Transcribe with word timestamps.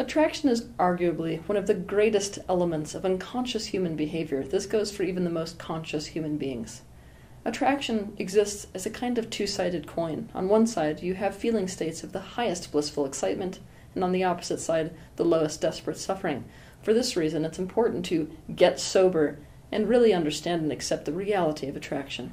Attraction 0.00 0.48
is 0.48 0.62
arguably 0.78 1.46
one 1.46 1.58
of 1.58 1.66
the 1.66 1.74
greatest 1.74 2.38
elements 2.48 2.94
of 2.94 3.04
unconscious 3.04 3.66
human 3.66 3.96
behavior. 3.96 4.42
This 4.42 4.64
goes 4.64 4.90
for 4.90 5.02
even 5.02 5.24
the 5.24 5.30
most 5.30 5.58
conscious 5.58 6.06
human 6.06 6.38
beings. 6.38 6.80
Attraction 7.44 8.14
exists 8.16 8.66
as 8.72 8.86
a 8.86 8.90
kind 8.90 9.18
of 9.18 9.28
two 9.28 9.46
sided 9.46 9.86
coin. 9.86 10.30
On 10.34 10.48
one 10.48 10.66
side, 10.66 11.02
you 11.02 11.12
have 11.16 11.34
feeling 11.34 11.68
states 11.68 12.02
of 12.02 12.12
the 12.12 12.20
highest 12.20 12.72
blissful 12.72 13.04
excitement, 13.04 13.60
and 13.94 14.02
on 14.02 14.12
the 14.12 14.24
opposite 14.24 14.60
side, 14.60 14.94
the 15.16 15.24
lowest 15.24 15.60
desperate 15.60 15.98
suffering. 15.98 16.46
For 16.82 16.94
this 16.94 17.14
reason, 17.14 17.44
it's 17.44 17.58
important 17.58 18.06
to 18.06 18.30
get 18.56 18.80
sober 18.80 19.38
and 19.70 19.86
really 19.86 20.14
understand 20.14 20.62
and 20.62 20.72
accept 20.72 21.04
the 21.04 21.12
reality 21.12 21.68
of 21.68 21.76
attraction. 21.76 22.32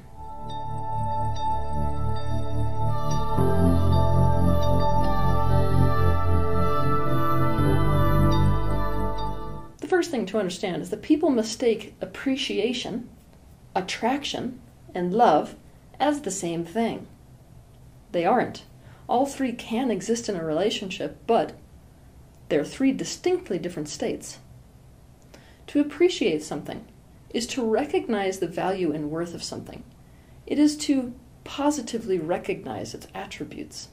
First 10.08 10.14
thing 10.14 10.24
to 10.24 10.38
understand 10.38 10.80
is 10.80 10.88
that 10.88 11.02
people 11.02 11.28
mistake 11.28 11.94
appreciation, 12.00 13.06
attraction, 13.74 14.58
and 14.94 15.12
love 15.12 15.54
as 16.00 16.22
the 16.22 16.30
same 16.30 16.64
thing. 16.64 17.06
They 18.12 18.24
aren't. 18.24 18.64
All 19.06 19.26
three 19.26 19.52
can 19.52 19.90
exist 19.90 20.26
in 20.30 20.34
a 20.34 20.42
relationship, 20.42 21.18
but 21.26 21.52
they're 22.48 22.64
three 22.64 22.90
distinctly 22.90 23.58
different 23.58 23.90
states. 23.90 24.38
To 25.66 25.78
appreciate 25.78 26.42
something 26.42 26.86
is 27.28 27.46
to 27.48 27.62
recognize 27.62 28.38
the 28.38 28.46
value 28.46 28.92
and 28.92 29.10
worth 29.10 29.34
of 29.34 29.42
something. 29.42 29.84
It 30.46 30.58
is 30.58 30.74
to 30.86 31.12
positively 31.44 32.18
recognize 32.18 32.94
its 32.94 33.08
attributes. 33.14 33.88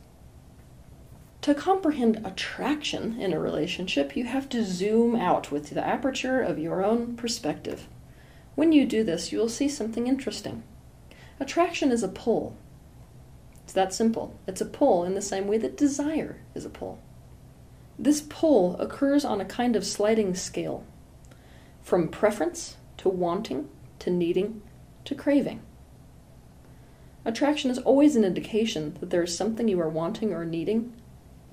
To 1.45 1.53
comprehend 1.53 2.25
attraction 2.25 3.21
in 3.21 3.31
a 3.31 3.39
relationship, 3.39 4.17
you 4.17 4.23
have 4.23 4.49
to 4.49 4.65
zoom 4.65 5.15
out 5.15 5.51
with 5.51 5.69
the 5.69 5.85
aperture 5.85 6.41
of 6.41 6.57
your 6.57 6.83
own 6.83 7.15
perspective. 7.15 7.87
When 8.55 8.71
you 8.71 8.87
do 8.87 9.03
this, 9.03 9.31
you 9.31 9.37
will 9.37 9.47
see 9.47 9.69
something 9.69 10.07
interesting. 10.07 10.63
Attraction 11.39 11.91
is 11.91 12.01
a 12.01 12.07
pull. 12.07 12.57
It's 13.63 13.73
that 13.73 13.93
simple. 13.93 14.39
It's 14.47 14.59
a 14.59 14.65
pull 14.65 15.03
in 15.03 15.13
the 15.13 15.21
same 15.21 15.45
way 15.45 15.59
that 15.59 15.77
desire 15.77 16.37
is 16.55 16.65
a 16.65 16.69
pull. 16.69 16.97
This 17.99 18.21
pull 18.27 18.75
occurs 18.77 19.23
on 19.23 19.39
a 19.39 19.45
kind 19.45 19.75
of 19.75 19.85
sliding 19.85 20.33
scale, 20.33 20.83
from 21.83 22.07
preference 22.07 22.77
to 22.97 23.09
wanting 23.09 23.69
to 23.99 24.09
needing 24.09 24.63
to 25.03 25.13
craving. 25.13 25.61
Attraction 27.23 27.69
is 27.69 27.77
always 27.77 28.15
an 28.15 28.25
indication 28.25 28.97
that 28.99 29.11
there 29.11 29.21
is 29.21 29.37
something 29.37 29.67
you 29.67 29.79
are 29.79 29.87
wanting 29.87 30.33
or 30.33 30.43
needing 30.43 30.91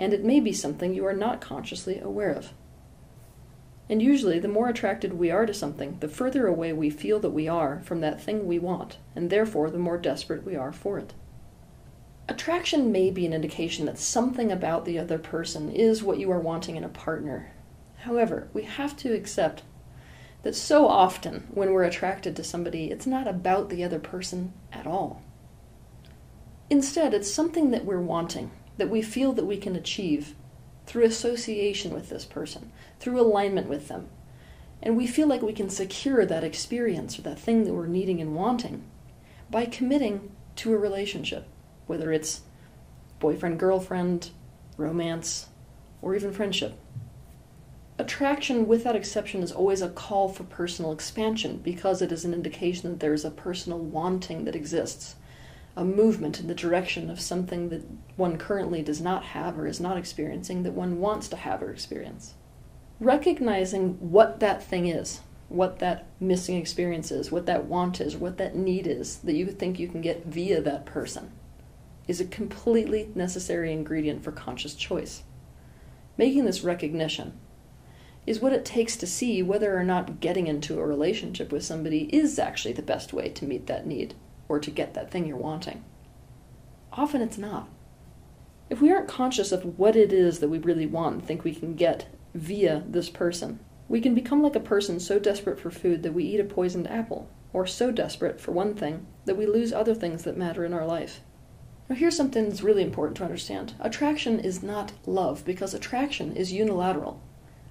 and 0.03 0.13
it 0.13 0.25
may 0.25 0.41
be 0.41 0.53
something 0.53 0.93
you 0.93 1.07
are 1.07 1.13
not 1.13 1.41
consciously 1.41 2.01
aware 2.01 2.33
of. 2.33 2.53
And 3.89 4.03
usually, 4.03 4.41
the 4.41 4.49
more 4.49 4.69
attracted 4.69 5.13
we 5.13 5.31
are 5.31 5.47
to 5.47 5.55
something, 5.55 5.99
the 6.01 6.09
further 6.09 6.49
away 6.49 6.73
we 6.73 6.91
feel 6.91 7.21
that 7.21 7.31
we 7.31 7.47
are 7.47 7.81
from 7.85 8.01
that 8.01 8.21
thing 8.21 8.49
we 8.49 8.59
want, 8.59 8.99
and 9.15 9.31
therefore 9.31 9.71
the 9.71 9.79
more 9.79 9.99
desperate 9.99 10.45
we 10.45 10.57
are 10.57 10.73
for 10.73 10.99
it. 10.99 11.15
Attraction 12.29 12.91
may 12.91 13.13
be 13.13 13.25
an 13.27 13.33
indication 13.33 13.87
that 13.87 13.97
something 13.97 14.51
about 14.51 14.87
the 14.87 14.99
other 14.99 15.19
person 15.19 15.71
is 15.71 16.03
what 16.03 16.19
you 16.19 16.33
are 16.33 16.41
wanting 16.41 16.75
in 16.75 16.83
a 16.83 16.89
partner. 16.89 17.53
However, 17.99 18.49
we 18.53 18.65
have 18.65 18.97
to 18.99 19.15
accept 19.15 19.63
that 20.43 20.57
so 20.57 20.89
often 20.89 21.47
when 21.53 21.73
we're 21.73 21.85
attracted 21.85 22.35
to 22.35 22.43
somebody, 22.43 22.91
it's 22.91 23.07
not 23.07 23.29
about 23.29 23.69
the 23.69 23.85
other 23.85 24.01
person 24.01 24.53
at 24.73 24.85
all. 24.85 25.23
Instead, 26.71 27.15
it's 27.15 27.31
something 27.31 27.71
that 27.71 27.85
we're 27.85 28.01
wanting, 28.01 28.51
that 28.77 28.91
we 28.91 29.03
feel 29.03 29.33
that 29.33 29.47
we 29.47 29.57
can 29.57 29.77
achieve 29.77 30.35
through 30.87 31.05
association 31.05 31.93
with 31.93 32.09
this 32.09 32.25
person, 32.25 32.73
through 32.99 33.21
alignment 33.21 33.69
with 33.69 33.89
them. 33.89 34.09
And 34.83 34.97
we 34.97 35.07
feel 35.07 35.29
like 35.29 35.43
we 35.43 35.53
can 35.53 35.71
secure 35.71 36.27
that 36.27 36.43
experience 36.43 37.19
or 37.19 37.23
that 37.23 37.39
thing 37.39 37.65
that 37.65 37.73
we're 37.75 37.87
needing 37.87 38.21
and 38.21 38.35
wanting 38.35 38.83
by 39.51 39.67
committing 39.67 40.33
to 40.57 40.73
a 40.75 40.79
relationship, 40.79 41.47
whether 41.87 42.13
it's 42.13 42.41
boyfriend, 43.21 43.61
girlfriend, 43.61 44.31
romance, 44.77 45.47
or 46.01 46.17
even 46.17 46.33
friendship. 46.33 46.77
Attraction, 47.99 48.67
without 48.67 48.97
exception, 48.97 49.43
is 49.43 49.53
always 49.53 49.83
a 49.83 49.89
call 49.89 50.29
for 50.29 50.43
personal 50.45 50.91
expansion 50.91 51.59
because 51.59 52.03
it 52.03 52.11
is 52.11 52.25
an 52.25 52.35
indication 52.35 52.91
that 52.91 53.01
there 53.01 53.15
is 53.15 53.25
a 53.25 53.31
personal 53.31 53.79
wanting 53.79 54.45
that 54.45 54.57
exists 54.57 55.15
a 55.77 55.85
movement 55.85 56.39
in 56.39 56.49
the 56.49 56.55
direction 56.55 57.09
of 57.09 57.21
something 57.21 57.71
that 57.71 57.83
one 58.17 58.37
currently 58.37 58.83
does 58.83 59.01
not 59.01 59.25
have 59.25 59.59
or 59.59 59.67
is 59.67 59.81
not 59.81 59.97
experiencing 59.97 60.63
that 60.63 60.73
one 60.73 61.01
wants 61.01 61.29
to 61.29 61.37
have 61.37 61.63
or 61.63 61.71
experience. 61.71 62.35
Recognizing 63.01 63.95
what 64.11 64.41
that 64.41 64.63
thing 64.63 64.87
is, 64.87 65.21
what 65.49 65.79
that 65.79 66.07
missing 66.21 66.57
experience 66.57 67.11
is, 67.11 67.33
what 67.33 67.47
that 67.47 67.65
want 67.65 68.01
is, 68.01 68.17
what 68.17 68.37
that 68.39 68.55
need 68.55 68.87
is 68.87 69.19
that 69.19 69.35
you 69.35 69.47
think 69.47 69.79
you 69.79 69.89
can 69.89 70.03
get 70.03 70.27
via 70.27 70.61
that 70.61 70.85
person 70.85 71.33
is 72.09 72.21
a 72.21 72.27
completely 72.27 73.11
necessary 73.15 73.73
ingredient 73.73 74.23
for 74.23 74.33
conscious 74.33 74.75
choice. 74.75 75.23
Making 76.17 76.45
this 76.45 76.63
recognition 76.63 77.39
is 78.27 78.41
what 78.41 78.53
it 78.53 78.65
takes 78.65 78.97
to 78.97 79.07
see 79.07 79.43
whether 79.43 79.77
or 79.77 79.85
not 79.85 80.21
getting 80.21 80.47
into 80.47 80.79
a 80.79 80.87
relationship 80.87 81.51
with 81.51 81.65
somebody 81.65 82.05
is 82.15 82.39
actually 82.39 82.75
the 82.75 82.83
best 82.83 83.13
way 83.13 83.29
to 83.31 83.47
meet 83.47 83.67
that 83.67 83.87
need 83.87 84.15
or 84.53 84.61
to 84.61 84.71
get 84.71 84.93
that 84.93 85.11
thing 85.11 85.27
you're 85.27 85.35
wanting. 85.35 85.83
Often 86.93 87.23
it's 87.23 87.39
not. 87.39 87.71
If 88.69 88.83
we 88.83 88.93
aren't 88.93 89.09
conscious 89.09 89.51
of 89.51 89.79
what 89.79 89.97
it 89.97 90.13
is 90.13 90.41
that 90.41 90.51
we 90.51 90.59
really 90.59 90.85
want 90.85 91.15
and 91.15 91.25
think 91.25 91.43
we 91.43 91.55
can 91.55 91.75
get 91.75 92.07
via 92.35 92.85
this 92.87 93.09
person, 93.09 93.61
we 93.89 93.99
can 94.03 94.15
become 94.15 94.43
like 94.43 94.55
a 94.55 94.61
person 94.61 95.01
so 95.01 95.19
desperate 95.19 95.59
for 95.59 95.71
food 95.71 96.03
that 96.03 96.13
we 96.13 96.25
eat 96.25 96.39
a 96.39 96.45
poisoned 96.45 96.87
apple, 96.91 97.31
or 97.55 97.67
so 97.67 97.91
desperate 97.91 98.43
for 98.43 98.53
one 98.53 98.75
thing 98.75 99.07
that 99.25 99.39
we 99.39 99.47
lose 99.47 99.73
other 99.73 99.95
things 99.95 100.25
that 100.25 100.37
matter 100.37 100.67
in 100.67 100.75
our 100.75 100.85
life. 100.85 101.23
Now, 101.89 101.97
here's 101.97 102.17
something 102.17 102.47
that's 102.47 102.63
really 102.63 102.83
important 102.83 103.17
to 103.17 103.25
understand 103.25 103.73
attraction 103.81 104.39
is 104.39 104.63
not 104.63 104.93
love 105.07 105.47
because 105.47 105.73
attraction 105.73 106.37
is 106.37 106.53
unilateral. 106.53 107.23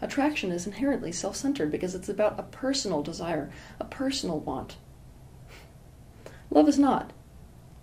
Attraction 0.01 0.51
is 0.51 0.65
inherently 0.65 1.11
self 1.11 1.35
centered 1.35 1.69
because 1.69 1.93
it's 1.93 2.09
about 2.09 2.39
a 2.39 2.43
personal 2.43 3.03
desire, 3.03 3.51
a 3.79 3.85
personal 3.85 4.39
want. 4.39 4.77
Love 6.51 6.67
is 6.67 6.77
not. 6.77 7.11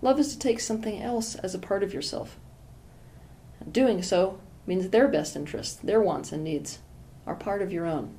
Love 0.01 0.19
is 0.19 0.31
to 0.31 0.39
take 0.39 0.59
something 0.59 1.01
else 1.01 1.35
as 1.35 1.53
a 1.53 1.59
part 1.59 1.83
of 1.83 1.93
yourself. 1.93 2.37
Doing 3.69 4.01
so 4.01 4.39
means 4.65 4.89
their 4.89 5.07
best 5.07 5.35
interests, 5.35 5.75
their 5.75 5.99
wants 5.99 6.31
and 6.31 6.43
needs, 6.43 6.79
are 7.25 7.35
part 7.35 7.61
of 7.61 7.73
your 7.73 7.85
own. 7.85 8.17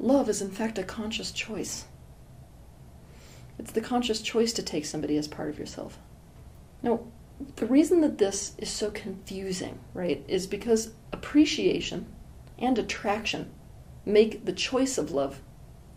Love 0.00 0.28
is, 0.28 0.40
in 0.40 0.50
fact, 0.50 0.78
a 0.78 0.82
conscious 0.82 1.30
choice. 1.30 1.84
It's 3.58 3.72
the 3.72 3.80
conscious 3.80 4.22
choice 4.22 4.52
to 4.54 4.62
take 4.62 4.86
somebody 4.86 5.16
as 5.16 5.28
part 5.28 5.50
of 5.50 5.58
yourself. 5.58 5.98
Now, 6.82 7.00
the 7.56 7.66
reason 7.66 8.00
that 8.00 8.18
this 8.18 8.54
is 8.58 8.70
so 8.70 8.90
confusing, 8.90 9.78
right, 9.94 10.24
is 10.26 10.46
because 10.46 10.92
appreciation 11.12 12.06
and 12.58 12.78
attraction 12.78 13.50
make 14.04 14.44
the 14.44 14.52
choice 14.52 14.96
of 14.96 15.10
love 15.10 15.40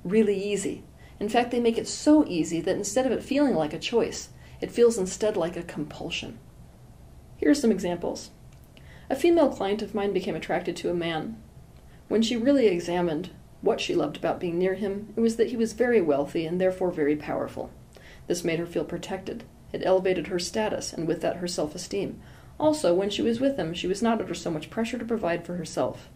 really 0.04 0.42
easy. 0.44 0.84
In 1.22 1.30
fact, 1.30 1.52
they 1.52 1.60
make 1.60 1.78
it 1.78 1.88
so 1.88 2.26
easy 2.26 2.62
that 2.62 2.76
instead 2.76 3.06
of 3.06 3.12
it 3.12 3.22
feeling 3.22 3.54
like 3.54 3.76
a 3.76 3.80
choice, 3.80 4.30
it 4.60 4.72
feels 4.72 4.98
instead 4.98 5.38
like 5.38 5.56
a 5.56 5.62
compulsion. 5.62 6.40
Here 7.38 7.52
are 7.52 7.54
some 7.54 7.72
examples. 7.72 8.32
A 9.08 9.16
female 9.16 9.50
client 9.50 9.84
of 9.84 9.94
mine 9.94 10.14
became 10.14 10.36
attracted 10.36 10.76
to 10.78 10.90
a 10.90 10.96
man. 10.96 11.40
When 12.08 12.24
she 12.24 12.36
really 12.36 12.66
examined 12.66 13.30
what 13.62 13.80
she 13.80 13.94
loved 13.94 14.18
about 14.18 14.40
being 14.40 14.58
near 14.58 14.74
him, 14.74 15.14
it 15.16 15.20
was 15.20 15.36
that 15.36 15.50
he 15.52 15.56
was 15.56 15.74
very 15.74 16.02
wealthy 16.02 16.48
and 16.48 16.60
therefore 16.60 16.90
very 16.90 17.16
powerful. 17.16 17.70
This 18.26 18.44
made 18.44 18.58
her 18.58 18.66
feel 18.66 18.84
protected. 18.84 19.44
It 19.72 19.84
elevated 19.86 20.26
her 20.26 20.40
status, 20.40 20.92
and 20.92 21.08
with 21.08 21.22
that 21.22 21.38
her 21.38 21.48
self 21.48 21.76
esteem. 21.76 22.20
Also, 22.60 22.96
when 22.96 23.12
she 23.12 23.22
was 23.22 23.40
with 23.40 23.58
him, 23.58 23.76
she 23.76 23.86
was 23.86 24.02
not 24.02 24.20
under 24.22 24.34
so 24.34 24.50
much 24.50 24.72
pressure 24.72 24.98
to 24.98 25.06
provide 25.06 25.46
for 25.46 25.58
herself. 25.58 26.10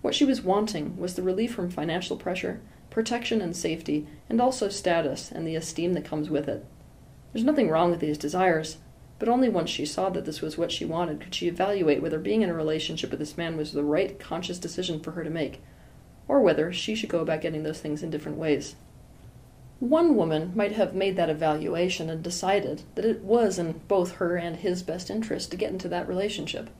What 0.00 0.16
she 0.16 0.24
was 0.24 0.42
wanting 0.42 0.96
was 0.96 1.14
the 1.14 1.22
relief 1.22 1.54
from 1.54 1.70
financial 1.70 2.16
pressure, 2.16 2.60
protection 2.92 3.40
and 3.40 3.56
safety, 3.56 4.06
and 4.28 4.40
also 4.40 4.68
status 4.68 5.32
and 5.32 5.46
the 5.46 5.56
esteem 5.56 5.94
that 5.94 6.04
comes 6.04 6.30
with 6.30 6.48
it. 6.48 6.64
There's 7.32 7.44
nothing 7.44 7.70
wrong 7.70 7.90
with 7.90 8.00
these 8.00 8.18
desires, 8.18 8.76
but 9.18 9.28
only 9.28 9.48
once 9.48 9.70
she 9.70 9.86
saw 9.86 10.10
that 10.10 10.26
this 10.26 10.42
was 10.42 10.58
what 10.58 10.70
she 10.70 10.84
wanted 10.84 11.20
could 11.20 11.34
she 11.34 11.48
evaluate 11.48 12.02
whether 12.02 12.18
being 12.18 12.42
in 12.42 12.50
a 12.50 12.54
relationship 12.54 13.10
with 13.10 13.18
this 13.18 13.38
man 13.38 13.56
was 13.56 13.72
the 13.72 13.82
right 13.82 14.20
conscious 14.20 14.58
decision 14.58 15.00
for 15.00 15.12
her 15.12 15.24
to 15.24 15.30
make, 15.30 15.62
or 16.28 16.40
whether 16.40 16.72
she 16.72 16.94
should 16.94 17.08
go 17.08 17.20
about 17.20 17.40
getting 17.40 17.62
those 17.62 17.80
things 17.80 18.02
in 18.02 18.10
different 18.10 18.36
ways. 18.36 18.76
One 19.80 20.14
woman 20.14 20.52
might 20.54 20.72
have 20.72 20.94
made 20.94 21.16
that 21.16 21.30
evaluation 21.30 22.10
and 22.10 22.22
decided 22.22 22.82
that 22.94 23.04
it 23.04 23.22
was 23.22 23.58
in 23.58 23.80
both 23.88 24.16
her 24.16 24.36
and 24.36 24.56
his 24.56 24.82
best 24.82 25.10
interest 25.10 25.50
to 25.50 25.56
get 25.56 25.72
into 25.72 25.88
that 25.88 26.06
relationship. 26.06 26.70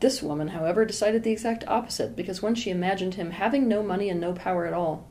This 0.00 0.22
woman, 0.22 0.48
however, 0.48 0.86
decided 0.86 1.22
the 1.22 1.30
exact 1.30 1.66
opposite 1.68 2.16
because 2.16 2.42
when 2.42 2.54
she 2.54 2.70
imagined 2.70 3.14
him 3.14 3.32
having 3.32 3.68
no 3.68 3.82
money 3.82 4.08
and 4.08 4.18
no 4.18 4.32
power 4.32 4.66
at 4.66 4.72
all, 4.72 5.06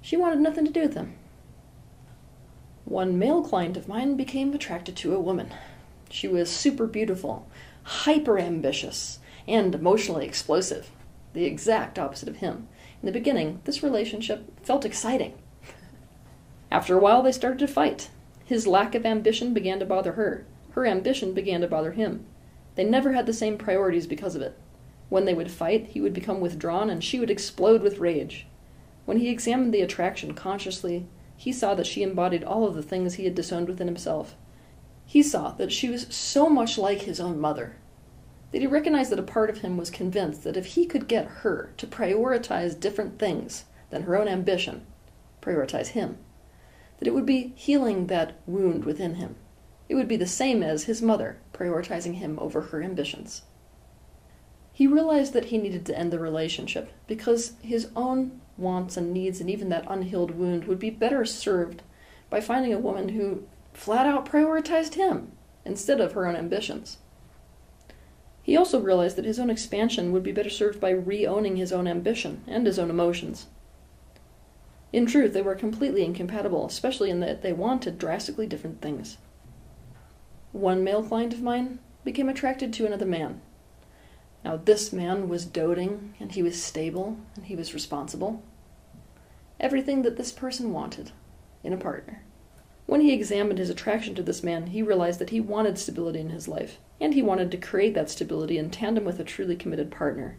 she 0.00 0.16
wanted 0.16 0.40
nothing 0.40 0.64
to 0.64 0.72
do 0.72 0.82
with 0.82 0.94
him. 0.94 1.14
One 2.84 3.18
male 3.18 3.42
client 3.42 3.76
of 3.76 3.88
mine 3.88 4.16
became 4.16 4.52
attracted 4.52 4.94
to 4.96 5.14
a 5.14 5.20
woman. 5.20 5.52
She 6.10 6.28
was 6.28 6.48
super 6.48 6.86
beautiful, 6.86 7.48
hyper 7.82 8.38
ambitious, 8.38 9.18
and 9.48 9.74
emotionally 9.74 10.26
explosive, 10.26 10.90
the 11.32 11.44
exact 11.44 11.98
opposite 11.98 12.28
of 12.28 12.36
him. 12.36 12.68
In 13.02 13.06
the 13.06 13.12
beginning, 13.12 13.62
this 13.64 13.82
relationship 13.82 14.64
felt 14.64 14.84
exciting. 14.84 15.34
After 16.70 16.96
a 16.96 17.00
while, 17.00 17.22
they 17.22 17.32
started 17.32 17.58
to 17.60 17.66
fight. 17.66 18.10
His 18.44 18.66
lack 18.66 18.94
of 18.94 19.04
ambition 19.04 19.54
began 19.54 19.80
to 19.80 19.86
bother 19.86 20.12
her. 20.12 20.46
Her 20.72 20.86
ambition 20.86 21.32
began 21.32 21.62
to 21.62 21.68
bother 21.68 21.92
him. 21.92 22.26
They 22.74 22.84
never 22.84 23.12
had 23.12 23.26
the 23.26 23.32
same 23.32 23.58
priorities 23.58 24.06
because 24.06 24.34
of 24.34 24.42
it. 24.42 24.58
When 25.08 25.24
they 25.24 25.34
would 25.34 25.50
fight, 25.50 25.88
he 25.88 26.00
would 26.00 26.14
become 26.14 26.40
withdrawn 26.40 26.90
and 26.90 27.02
she 27.02 27.20
would 27.20 27.30
explode 27.30 27.82
with 27.82 27.98
rage. 27.98 28.46
When 29.04 29.18
he 29.18 29.28
examined 29.28 29.72
the 29.72 29.82
attraction 29.82 30.34
consciously, 30.34 31.06
he 31.36 31.52
saw 31.52 31.74
that 31.74 31.86
she 31.86 32.02
embodied 32.02 32.44
all 32.44 32.66
of 32.66 32.74
the 32.74 32.82
things 32.82 33.14
he 33.14 33.24
had 33.24 33.34
disowned 33.34 33.68
within 33.68 33.86
himself. 33.86 34.34
He 35.06 35.22
saw 35.22 35.50
that 35.52 35.72
she 35.72 35.88
was 35.88 36.06
so 36.14 36.48
much 36.48 36.78
like 36.78 37.02
his 37.02 37.20
own 37.20 37.38
mother 37.38 37.76
that 38.54 38.60
he 38.60 38.66
recognized 38.68 39.10
that 39.10 39.18
a 39.18 39.22
part 39.24 39.50
of 39.50 39.58
him 39.58 39.76
was 39.76 39.90
convinced 39.90 40.44
that 40.44 40.56
if 40.56 40.66
he 40.66 40.86
could 40.86 41.08
get 41.08 41.26
her 41.26 41.72
to 41.76 41.88
prioritize 41.88 42.78
different 42.78 43.18
things 43.18 43.64
than 43.90 44.02
her 44.02 44.16
own 44.16 44.28
ambition, 44.28 44.86
prioritize 45.42 45.88
him, 45.88 46.18
that 46.98 47.08
it 47.08 47.12
would 47.12 47.26
be 47.26 47.52
healing 47.56 48.06
that 48.06 48.38
wound 48.46 48.84
within 48.84 49.16
him. 49.16 49.34
It 49.94 49.98
would 49.98 50.08
be 50.08 50.16
the 50.16 50.26
same 50.26 50.60
as 50.64 50.86
his 50.86 51.00
mother 51.00 51.36
prioritizing 51.52 52.14
him 52.14 52.36
over 52.40 52.60
her 52.60 52.82
ambitions. 52.82 53.42
He 54.72 54.88
realized 54.88 55.32
that 55.34 55.44
he 55.44 55.56
needed 55.56 55.86
to 55.86 55.96
end 55.96 56.12
the 56.12 56.18
relationship 56.18 56.90
because 57.06 57.52
his 57.62 57.90
own 57.94 58.40
wants 58.58 58.96
and 58.96 59.12
needs 59.12 59.40
and 59.40 59.48
even 59.48 59.68
that 59.68 59.86
unhealed 59.86 60.32
wound 60.32 60.64
would 60.64 60.80
be 60.80 60.90
better 60.90 61.24
served 61.24 61.82
by 62.28 62.40
finding 62.40 62.72
a 62.72 62.78
woman 62.80 63.10
who 63.10 63.44
flat 63.72 64.04
out 64.04 64.26
prioritized 64.26 64.94
him 64.94 65.30
instead 65.64 66.00
of 66.00 66.14
her 66.14 66.26
own 66.26 66.34
ambitions. 66.34 66.98
He 68.42 68.56
also 68.56 68.80
realized 68.80 69.14
that 69.14 69.24
his 69.24 69.38
own 69.38 69.48
expansion 69.48 70.10
would 70.10 70.24
be 70.24 70.32
better 70.32 70.50
served 70.50 70.80
by 70.80 70.90
re 70.90 71.24
owning 71.24 71.54
his 71.54 71.72
own 71.72 71.86
ambition 71.86 72.42
and 72.48 72.66
his 72.66 72.80
own 72.80 72.90
emotions. 72.90 73.46
In 74.92 75.06
truth, 75.06 75.32
they 75.34 75.42
were 75.42 75.54
completely 75.54 76.04
incompatible, 76.04 76.66
especially 76.66 77.10
in 77.10 77.20
that 77.20 77.42
they 77.42 77.52
wanted 77.52 77.96
drastically 77.96 78.48
different 78.48 78.80
things. 78.80 79.18
One 80.54 80.84
male 80.84 81.02
client 81.02 81.34
of 81.34 81.42
mine 81.42 81.80
became 82.04 82.28
attracted 82.28 82.72
to 82.72 82.86
another 82.86 83.04
man. 83.04 83.40
Now, 84.44 84.56
this 84.56 84.92
man 84.92 85.28
was 85.28 85.44
doting, 85.44 86.14
and 86.20 86.30
he 86.30 86.44
was 86.44 86.62
stable, 86.62 87.16
and 87.34 87.46
he 87.46 87.56
was 87.56 87.74
responsible. 87.74 88.40
Everything 89.58 90.02
that 90.02 90.16
this 90.16 90.30
person 90.30 90.72
wanted 90.72 91.10
in 91.64 91.72
a 91.72 91.76
partner. 91.76 92.22
When 92.86 93.00
he 93.00 93.12
examined 93.12 93.58
his 93.58 93.68
attraction 93.68 94.14
to 94.14 94.22
this 94.22 94.44
man, 94.44 94.68
he 94.68 94.80
realized 94.80 95.18
that 95.18 95.30
he 95.30 95.40
wanted 95.40 95.76
stability 95.76 96.20
in 96.20 96.30
his 96.30 96.46
life, 96.46 96.78
and 97.00 97.14
he 97.14 97.20
wanted 97.22 97.50
to 97.50 97.56
create 97.56 97.94
that 97.94 98.08
stability 98.08 98.56
in 98.56 98.70
tandem 98.70 99.04
with 99.04 99.18
a 99.18 99.24
truly 99.24 99.56
committed 99.56 99.90
partner. 99.90 100.36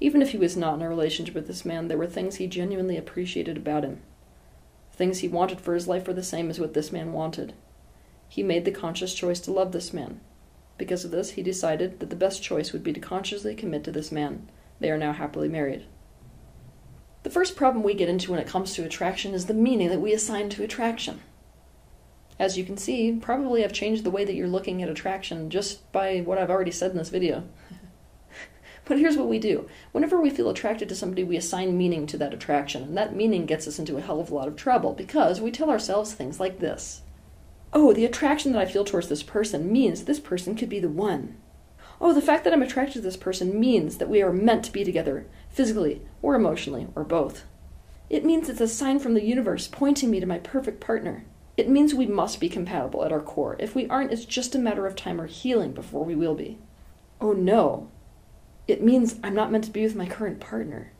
Even 0.00 0.20
if 0.20 0.32
he 0.32 0.36
was 0.36 0.54
not 0.54 0.74
in 0.74 0.82
a 0.82 0.88
relationship 0.88 1.34
with 1.34 1.46
this 1.46 1.64
man, 1.64 1.88
there 1.88 1.96
were 1.96 2.06
things 2.06 2.36
he 2.36 2.46
genuinely 2.46 2.98
appreciated 2.98 3.56
about 3.56 3.84
him. 3.84 4.02
Things 4.92 5.20
he 5.20 5.28
wanted 5.28 5.62
for 5.62 5.72
his 5.72 5.88
life 5.88 6.06
were 6.06 6.12
the 6.12 6.22
same 6.22 6.50
as 6.50 6.60
what 6.60 6.74
this 6.74 6.92
man 6.92 7.14
wanted. 7.14 7.54
He 8.30 8.44
made 8.44 8.64
the 8.64 8.70
conscious 8.70 9.12
choice 9.12 9.40
to 9.40 9.50
love 9.50 9.72
this 9.72 9.92
man. 9.92 10.20
Because 10.78 11.04
of 11.04 11.10
this, 11.10 11.30
he 11.32 11.42
decided 11.42 11.98
that 11.98 12.10
the 12.10 12.16
best 12.16 12.44
choice 12.44 12.72
would 12.72 12.84
be 12.84 12.92
to 12.92 13.00
consciously 13.00 13.56
commit 13.56 13.82
to 13.84 13.90
this 13.90 14.12
man. 14.12 14.48
They 14.78 14.88
are 14.92 14.96
now 14.96 15.12
happily 15.12 15.48
married. 15.48 15.84
The 17.24 17.30
first 17.30 17.56
problem 17.56 17.82
we 17.82 17.92
get 17.92 18.08
into 18.08 18.30
when 18.30 18.38
it 18.38 18.46
comes 18.46 18.72
to 18.74 18.84
attraction 18.84 19.34
is 19.34 19.46
the 19.46 19.52
meaning 19.52 19.88
that 19.88 20.00
we 20.00 20.12
assign 20.12 20.48
to 20.50 20.62
attraction. 20.62 21.20
As 22.38 22.56
you 22.56 22.64
can 22.64 22.76
see, 22.76 23.18
probably 23.20 23.64
I've 23.64 23.72
changed 23.72 24.04
the 24.04 24.12
way 24.12 24.24
that 24.24 24.34
you're 24.34 24.46
looking 24.46 24.80
at 24.80 24.88
attraction 24.88 25.50
just 25.50 25.90
by 25.90 26.20
what 26.20 26.38
I've 26.38 26.50
already 26.50 26.70
said 26.70 26.92
in 26.92 26.98
this 26.98 27.10
video. 27.10 27.42
but 28.84 29.00
here's 29.00 29.16
what 29.16 29.28
we 29.28 29.40
do. 29.40 29.68
Whenever 29.90 30.20
we 30.20 30.30
feel 30.30 30.48
attracted 30.48 30.88
to 30.88 30.94
somebody, 30.94 31.24
we 31.24 31.36
assign 31.36 31.76
meaning 31.76 32.06
to 32.06 32.16
that 32.18 32.32
attraction, 32.32 32.84
and 32.84 32.96
that 32.96 33.16
meaning 33.16 33.44
gets 33.44 33.66
us 33.66 33.80
into 33.80 33.96
a 33.96 34.00
hell 34.00 34.20
of 34.20 34.30
a 34.30 34.34
lot 34.36 34.46
of 34.46 34.54
trouble 34.54 34.92
because 34.92 35.40
we 35.40 35.50
tell 35.50 35.68
ourselves 35.68 36.14
things 36.14 36.38
like 36.38 36.60
this. 36.60 37.02
Oh, 37.72 37.92
the 37.92 38.04
attraction 38.04 38.52
that 38.52 38.60
I 38.60 38.66
feel 38.66 38.84
towards 38.84 39.08
this 39.08 39.22
person 39.22 39.72
means 39.72 40.04
this 40.04 40.20
person 40.20 40.56
could 40.56 40.68
be 40.68 40.80
the 40.80 40.88
one. 40.88 41.36
Oh, 42.00 42.12
the 42.12 42.22
fact 42.22 42.44
that 42.44 42.52
I'm 42.52 42.62
attracted 42.62 42.94
to 42.94 43.00
this 43.00 43.16
person 43.16 43.60
means 43.60 43.98
that 43.98 44.08
we 44.08 44.22
are 44.22 44.32
meant 44.32 44.64
to 44.64 44.72
be 44.72 44.84
together, 44.84 45.26
physically 45.50 46.02
or 46.22 46.34
emotionally, 46.34 46.88
or 46.96 47.04
both. 47.04 47.44
It 48.08 48.24
means 48.24 48.48
it's 48.48 48.60
a 48.60 48.66
sign 48.66 48.98
from 48.98 49.14
the 49.14 49.24
universe 49.24 49.68
pointing 49.68 50.10
me 50.10 50.18
to 50.18 50.26
my 50.26 50.38
perfect 50.38 50.80
partner. 50.80 51.24
It 51.56 51.68
means 51.68 51.94
we 51.94 52.06
must 52.06 52.40
be 52.40 52.48
compatible 52.48 53.04
at 53.04 53.12
our 53.12 53.20
core. 53.20 53.54
If 53.60 53.74
we 53.74 53.86
aren't, 53.88 54.12
it's 54.12 54.24
just 54.24 54.54
a 54.54 54.58
matter 54.58 54.86
of 54.86 54.96
time 54.96 55.20
or 55.20 55.26
healing 55.26 55.72
before 55.72 56.04
we 56.04 56.16
will 56.16 56.34
be. 56.34 56.58
Oh 57.20 57.32
no. 57.32 57.90
It 58.66 58.82
means 58.82 59.20
I'm 59.22 59.34
not 59.34 59.52
meant 59.52 59.64
to 59.64 59.70
be 59.70 59.82
with 59.82 59.94
my 59.94 60.06
current 60.06 60.40
partner. 60.40 60.92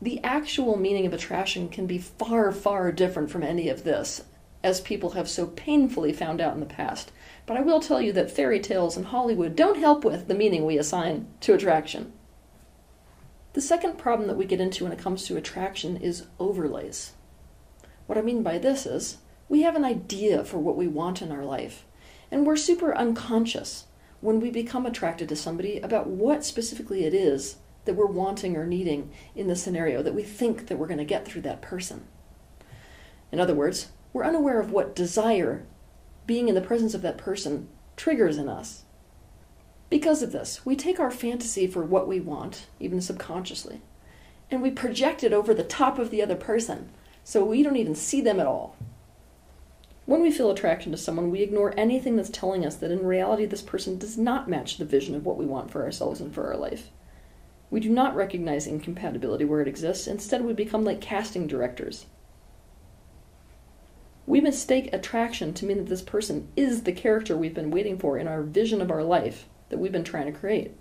The 0.00 0.22
actual 0.24 0.78
meaning 0.78 1.04
of 1.06 1.12
attraction 1.12 1.68
can 1.68 1.86
be 1.86 1.98
far, 1.98 2.52
far 2.52 2.90
different 2.92 3.30
from 3.30 3.42
any 3.42 3.68
of 3.68 3.84
this, 3.84 4.22
as 4.62 4.80
people 4.80 5.10
have 5.10 5.28
so 5.28 5.46
painfully 5.46 6.12
found 6.12 6.40
out 6.40 6.54
in 6.54 6.60
the 6.60 6.66
past. 6.66 7.12
But 7.46 7.56
I 7.56 7.62
will 7.62 7.80
tell 7.80 8.00
you 8.00 8.12
that 8.12 8.30
fairy 8.30 8.60
tales 8.60 8.96
and 8.96 9.06
Hollywood 9.06 9.56
don't 9.56 9.78
help 9.78 10.04
with 10.04 10.28
the 10.28 10.34
meaning 10.34 10.64
we 10.64 10.78
assign 10.78 11.26
to 11.40 11.54
attraction. 11.54 12.12
The 13.52 13.60
second 13.60 13.98
problem 13.98 14.28
that 14.28 14.36
we 14.36 14.44
get 14.44 14.60
into 14.60 14.84
when 14.84 14.92
it 14.92 14.98
comes 14.98 15.24
to 15.26 15.36
attraction 15.36 15.96
is 15.96 16.26
overlays. 16.38 17.12
What 18.06 18.18
I 18.18 18.22
mean 18.22 18.42
by 18.42 18.58
this 18.58 18.86
is, 18.86 19.18
we 19.48 19.62
have 19.62 19.74
an 19.74 19.84
idea 19.84 20.44
for 20.44 20.58
what 20.58 20.76
we 20.76 20.86
want 20.86 21.22
in 21.22 21.32
our 21.32 21.44
life, 21.44 21.84
and 22.30 22.46
we're 22.46 22.56
super 22.56 22.94
unconscious 22.94 23.86
when 24.20 24.38
we 24.38 24.50
become 24.50 24.86
attracted 24.86 25.28
to 25.30 25.36
somebody 25.36 25.78
about 25.78 26.06
what 26.06 26.44
specifically 26.44 27.04
it 27.04 27.14
is 27.14 27.56
that 27.86 27.94
we're 27.94 28.06
wanting 28.06 28.56
or 28.56 28.66
needing 28.66 29.10
in 29.34 29.48
the 29.48 29.56
scenario 29.56 30.02
that 30.02 30.14
we 30.14 30.22
think 30.22 30.66
that 30.66 30.78
we're 30.78 30.86
going 30.86 30.98
to 30.98 31.04
get 31.04 31.26
through 31.26 31.40
that 31.42 31.62
person. 31.62 32.06
In 33.32 33.40
other 33.40 33.54
words, 33.54 33.88
we're 34.12 34.24
unaware 34.24 34.60
of 34.60 34.70
what 34.70 34.96
desire 34.96 35.66
being 36.26 36.48
in 36.48 36.54
the 36.54 36.60
presence 36.60 36.94
of 36.94 37.02
that 37.02 37.18
person 37.18 37.68
triggers 37.96 38.38
in 38.38 38.48
us. 38.48 38.84
Because 39.88 40.22
of 40.22 40.32
this, 40.32 40.64
we 40.64 40.76
take 40.76 41.00
our 41.00 41.10
fantasy 41.10 41.66
for 41.66 41.82
what 41.82 42.06
we 42.06 42.20
want, 42.20 42.66
even 42.78 43.00
subconsciously, 43.00 43.80
and 44.50 44.62
we 44.62 44.70
project 44.70 45.24
it 45.24 45.32
over 45.32 45.52
the 45.52 45.64
top 45.64 45.98
of 45.98 46.10
the 46.10 46.22
other 46.22 46.36
person, 46.36 46.90
so 47.24 47.44
we 47.44 47.62
don't 47.62 47.76
even 47.76 47.94
see 47.94 48.20
them 48.20 48.40
at 48.40 48.46
all. 48.46 48.76
When 50.06 50.22
we 50.22 50.32
feel 50.32 50.50
attraction 50.50 50.90
to 50.92 50.98
someone, 50.98 51.30
we 51.30 51.42
ignore 51.42 51.74
anything 51.76 52.16
that's 52.16 52.30
telling 52.30 52.64
us 52.66 52.76
that 52.76 52.90
in 52.90 53.04
reality 53.04 53.46
this 53.46 53.62
person 53.62 53.98
does 53.98 54.18
not 54.18 54.48
match 54.48 54.76
the 54.76 54.84
vision 54.84 55.14
of 55.14 55.24
what 55.24 55.36
we 55.36 55.46
want 55.46 55.70
for 55.70 55.82
ourselves 55.84 56.20
and 56.20 56.34
for 56.34 56.48
our 56.48 56.56
life. 56.56 56.90
We 57.70 57.78
do 57.78 57.90
not 57.90 58.16
recognize 58.16 58.66
incompatibility 58.66 59.44
where 59.44 59.60
it 59.60 59.68
exists, 59.68 60.08
instead, 60.08 60.44
we 60.44 60.52
become 60.52 60.84
like 60.84 61.00
casting 61.00 61.46
directors. 61.46 62.06
We 64.30 64.40
mistake 64.40 64.90
attraction 64.92 65.54
to 65.54 65.66
mean 65.66 65.78
that 65.78 65.88
this 65.88 66.02
person 66.02 66.52
is 66.54 66.84
the 66.84 66.92
character 66.92 67.36
we've 67.36 67.52
been 67.52 67.72
waiting 67.72 67.98
for 67.98 68.16
in 68.16 68.28
our 68.28 68.42
vision 68.42 68.80
of 68.80 68.88
our 68.88 69.02
life 69.02 69.48
that 69.70 69.78
we've 69.78 69.90
been 69.90 70.04
trying 70.04 70.32
to 70.32 70.38
create. 70.38 70.76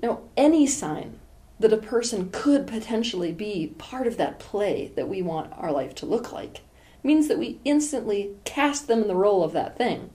Now, 0.00 0.20
any 0.36 0.64
sign 0.64 1.18
that 1.58 1.72
a 1.72 1.78
person 1.78 2.30
could 2.30 2.68
potentially 2.68 3.32
be 3.32 3.74
part 3.76 4.06
of 4.06 4.18
that 4.18 4.38
play 4.38 4.92
that 4.94 5.08
we 5.08 5.20
want 5.20 5.52
our 5.56 5.72
life 5.72 5.96
to 5.96 6.06
look 6.06 6.30
like 6.30 6.60
means 7.02 7.26
that 7.26 7.40
we 7.40 7.58
instantly 7.64 8.36
cast 8.44 8.86
them 8.86 9.02
in 9.02 9.08
the 9.08 9.16
role 9.16 9.42
of 9.42 9.52
that 9.54 9.76
thing 9.76 10.10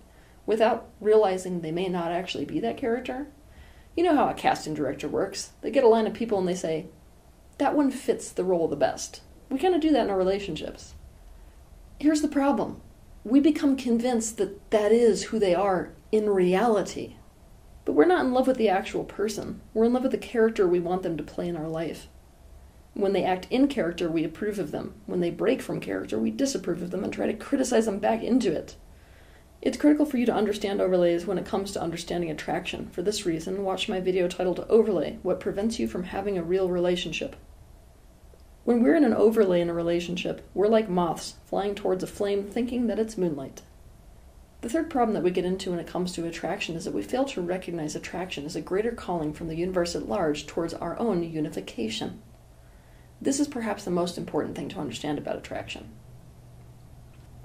without 0.45 0.87
realizing 1.01 1.59
they 1.59 1.73
may 1.73 1.89
not 1.89 2.13
actually 2.13 2.45
be 2.45 2.61
that 2.61 2.77
character. 2.77 3.27
You 3.97 4.05
know 4.05 4.15
how 4.15 4.29
a 4.29 4.33
casting 4.33 4.73
director 4.73 5.09
works. 5.09 5.51
They 5.59 5.71
get 5.71 5.83
a 5.83 5.89
line 5.89 6.07
of 6.07 6.13
people 6.13 6.39
and 6.39 6.47
they 6.47 6.55
say, 6.55 6.85
that 7.57 7.75
one 7.75 7.91
fits 7.91 8.31
the 8.31 8.45
role 8.45 8.69
the 8.69 8.77
best. 8.77 9.19
We 9.49 9.59
kind 9.59 9.75
of 9.75 9.81
do 9.81 9.91
that 9.91 10.05
in 10.05 10.09
our 10.09 10.17
relationships. 10.17 10.93
Here's 12.03 12.21
the 12.21 12.27
problem 12.27 12.81
we 13.23 13.39
become 13.39 13.77
convinced 13.77 14.35
that 14.35 14.71
that 14.71 14.91
is 14.91 15.23
who 15.23 15.39
they 15.39 15.55
are 15.55 15.93
in 16.11 16.29
reality. 16.29 17.15
But 17.85 17.93
we're 17.93 18.03
not 18.03 18.25
in 18.25 18.33
love 18.33 18.45
with 18.45 18.57
the 18.57 18.67
actual 18.67 19.05
person. 19.05 19.61
We're 19.73 19.85
in 19.85 19.93
love 19.93 20.03
with 20.03 20.11
the 20.11 20.17
character 20.17 20.67
we 20.67 20.81
want 20.81 21.03
them 21.03 21.15
to 21.15 21.23
play 21.23 21.47
in 21.47 21.55
our 21.55 21.69
life. 21.69 22.09
When 22.93 23.13
they 23.13 23.23
act 23.23 23.47
in 23.49 23.69
character, 23.69 24.09
we 24.09 24.25
approve 24.25 24.59
of 24.59 24.71
them. 24.71 24.95
When 25.05 25.21
they 25.21 25.29
break 25.29 25.61
from 25.61 25.79
character, 25.79 26.19
we 26.19 26.29
disapprove 26.29 26.81
of 26.81 26.91
them 26.91 27.05
and 27.05 27.13
try 27.13 27.25
to 27.25 27.33
criticize 27.33 27.85
them 27.85 27.99
back 27.99 28.21
into 28.21 28.51
it. 28.51 28.75
It's 29.61 29.77
critical 29.77 30.05
for 30.05 30.17
you 30.17 30.25
to 30.25 30.35
understand 30.35 30.81
overlays 30.81 31.25
when 31.25 31.37
it 31.37 31.45
comes 31.45 31.71
to 31.71 31.81
understanding 31.81 32.29
attraction. 32.29 32.89
For 32.89 33.01
this 33.01 33.25
reason, 33.25 33.63
watch 33.63 33.87
my 33.87 34.01
video 34.01 34.27
titled 34.27 34.65
Overlay 34.67 35.19
What 35.23 35.39
Prevents 35.39 35.79
You 35.79 35.87
from 35.87 36.03
Having 36.03 36.37
a 36.37 36.43
Real 36.43 36.67
Relationship. 36.67 37.37
When 38.65 38.81
we're 38.81 38.95
in 38.95 39.03
an 39.03 39.13
overlay 39.13 39.59
in 39.59 39.69
a 39.69 39.73
relationship, 39.73 40.47
we're 40.53 40.67
like 40.67 40.87
moths 40.87 41.35
flying 41.45 41.75
towards 41.75 42.01
a 42.01 42.07
flame 42.07 42.45
thinking 42.45 42.87
that 42.87 42.97
it's 42.97 43.17
moonlight. 43.17 43.61
The 44.61 44.69
third 44.69 44.89
problem 44.89 45.13
that 45.15 45.23
we 45.23 45.31
get 45.31 45.43
into 45.43 45.71
when 45.71 45.79
it 45.79 45.87
comes 45.87 46.13
to 46.13 46.25
attraction 46.25 46.77
is 46.77 46.85
that 46.85 46.93
we 46.93 47.01
fail 47.01 47.25
to 47.25 47.41
recognize 47.41 47.93
attraction 47.93 48.45
as 48.45 48.55
a 48.55 48.61
greater 48.61 48.93
calling 48.93 49.33
from 49.33 49.49
the 49.49 49.57
universe 49.57 49.97
at 49.97 50.07
large 50.07 50.47
towards 50.47 50.73
our 50.73 50.97
own 50.97 51.23
unification. 51.23 52.21
This 53.21 53.41
is 53.41 53.49
perhaps 53.49 53.83
the 53.83 53.91
most 53.91 54.17
important 54.17 54.55
thing 54.55 54.69
to 54.69 54.79
understand 54.79 55.17
about 55.17 55.35
attraction. 55.35 55.89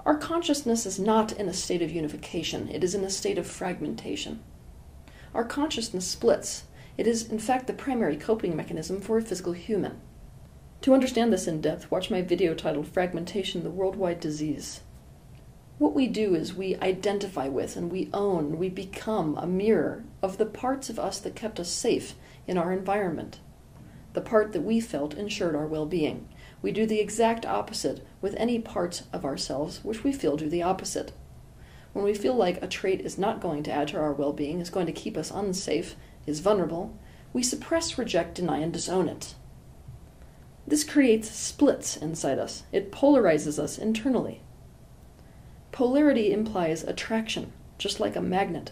Our 0.05 0.15
consciousness 0.15 0.85
is 0.85 0.99
not 0.99 1.33
in 1.33 1.49
a 1.49 1.53
state 1.53 1.81
of 1.81 1.91
unification, 1.91 2.69
it 2.69 2.81
is 2.81 2.95
in 2.95 3.03
a 3.03 3.09
state 3.09 3.37
of 3.37 3.45
fragmentation. 3.45 4.41
Our 5.33 5.43
consciousness 5.43 6.07
splits 6.07 6.63
It 6.97 7.07
is, 7.07 7.29
in 7.29 7.39
fact, 7.39 7.67
the 7.67 7.73
primary 7.73 8.15
coping 8.15 8.55
mechanism 8.55 9.01
for 9.01 9.17
a 9.17 9.21
physical 9.21 9.51
human. 9.51 9.99
To 10.83 10.93
understand 10.93 11.33
this 11.33 11.45
in 11.45 11.59
depth, 11.59 11.91
watch 11.91 12.09
my 12.09 12.21
video 12.21 12.53
titled 12.53 12.87
Fragmentation 12.87 13.63
the 13.63 13.69
Worldwide 13.69 14.21
Disease. 14.21 14.79
What 15.77 15.93
we 15.93 16.07
do 16.07 16.35
is 16.35 16.53
we 16.53 16.77
identify 16.77 17.49
with 17.49 17.75
and 17.75 17.91
we 17.91 18.09
own, 18.13 18.57
we 18.57 18.69
become 18.69 19.37
a 19.37 19.45
mirror 19.45 20.05
of 20.21 20.37
the 20.37 20.45
parts 20.45 20.89
of 20.89 20.97
us 20.97 21.19
that 21.19 21.35
kept 21.35 21.59
us 21.59 21.67
safe 21.67 22.15
in 22.47 22.57
our 22.57 22.71
environment, 22.71 23.39
the 24.13 24.21
part 24.21 24.53
that 24.53 24.61
we 24.61 24.79
felt 24.79 25.13
ensured 25.13 25.53
our 25.53 25.67
well 25.67 25.85
being. 25.85 26.29
We 26.61 26.71
do 26.71 26.85
the 26.85 27.01
exact 27.01 27.45
opposite 27.45 28.05
with 28.21 28.33
any 28.35 28.57
parts 28.57 29.03
of 29.11 29.25
ourselves 29.25 29.83
which 29.83 30.05
we 30.05 30.13
feel 30.13 30.37
do 30.37 30.47
the 30.47 30.63
opposite. 30.63 31.11
When 31.91 32.05
we 32.05 32.13
feel 32.13 32.35
like 32.35 32.63
a 32.63 32.67
trait 32.67 33.01
is 33.01 33.17
not 33.17 33.41
going 33.41 33.63
to 33.63 33.71
add 33.71 33.89
to 33.89 33.99
our 33.99 34.13
well 34.13 34.31
being, 34.31 34.61
is 34.61 34.69
going 34.69 34.85
to 34.85 34.93
keep 34.93 35.17
us 35.17 35.29
unsafe, 35.29 35.97
is 36.25 36.39
vulnerable, 36.39 36.97
we 37.33 37.43
suppress, 37.43 37.97
reject, 37.97 38.35
deny, 38.35 38.59
and 38.59 38.71
disown 38.71 39.09
it. 39.09 39.35
This 40.69 40.83
creates 40.83 41.31
splits 41.31 41.97
inside 41.97 42.37
us, 42.37 42.61
it 42.71 42.91
polarizes 42.91 43.57
us 43.57 43.79
internally. 43.79 44.43
Polarity 45.71 46.31
implies 46.31 46.83
attraction, 46.83 47.53
just 47.79 47.99
like 47.99 48.15
a 48.15 48.21
magnet. 48.21 48.71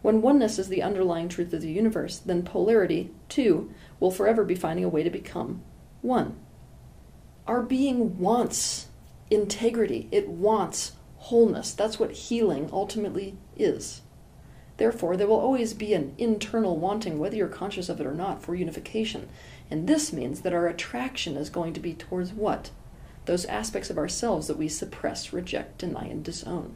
When 0.00 0.22
oneness 0.22 0.58
is 0.58 0.68
the 0.68 0.82
underlying 0.82 1.28
truth 1.28 1.52
of 1.52 1.60
the 1.60 1.70
universe, 1.70 2.16
then 2.16 2.44
polarity, 2.44 3.10
too, 3.28 3.70
will 4.00 4.10
forever 4.10 4.42
be 4.42 4.54
finding 4.54 4.86
a 4.86 4.88
way 4.88 5.02
to 5.02 5.10
become 5.10 5.60
one. 6.00 6.38
Our 7.46 7.62
being 7.62 8.18
wants 8.18 8.86
integrity, 9.30 10.08
it 10.10 10.28
wants 10.30 10.92
wholeness. 11.18 11.74
That's 11.74 11.98
what 11.98 12.12
healing 12.12 12.70
ultimately 12.72 13.36
is. 13.54 14.00
Therefore, 14.78 15.16
there 15.16 15.26
will 15.26 15.40
always 15.40 15.74
be 15.74 15.92
an 15.92 16.14
internal 16.16 16.78
wanting, 16.78 17.18
whether 17.18 17.36
you're 17.36 17.48
conscious 17.48 17.88
of 17.88 18.00
it 18.00 18.06
or 18.06 18.14
not, 18.14 18.42
for 18.42 18.54
unification. 18.54 19.28
And 19.70 19.86
this 19.86 20.12
means 20.12 20.40
that 20.42 20.54
our 20.54 20.66
attraction 20.66 21.36
is 21.36 21.50
going 21.50 21.72
to 21.74 21.80
be 21.80 21.94
towards 21.94 22.32
what? 22.32 22.70
those 23.28 23.44
aspects 23.44 23.90
of 23.90 23.98
ourselves 23.98 24.46
that 24.46 24.56
we 24.56 24.68
suppress, 24.68 25.34
reject, 25.34 25.76
deny, 25.76 26.06
and 26.06 26.24
disown. 26.24 26.74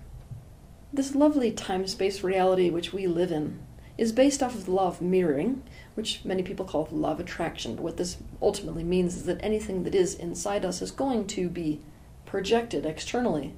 This 0.92 1.14
lovely 1.14 1.50
time 1.50 1.86
space 1.86 2.22
reality 2.22 2.68
which 2.68 2.92
we 2.92 3.06
live 3.06 3.32
in 3.32 3.58
is 3.96 4.12
based 4.12 4.42
off 4.42 4.54
of 4.54 4.66
the 4.66 4.70
law 4.70 4.88
of 4.88 5.00
mirroring, 5.00 5.62
which 5.94 6.22
many 6.26 6.42
people 6.42 6.66
call 6.66 6.84
the 6.84 6.94
law 6.94 7.12
of 7.12 7.20
attraction. 7.20 7.74
But 7.74 7.82
what 7.82 7.96
this 7.96 8.18
ultimately 8.42 8.84
means 8.84 9.16
is 9.16 9.24
that 9.24 9.42
anything 9.42 9.84
that 9.84 9.94
is 9.94 10.14
inside 10.14 10.66
us 10.66 10.82
is 10.82 10.90
going 10.90 11.26
to 11.28 11.48
be 11.48 11.80
projected 12.26 12.84
externally, 12.84 13.54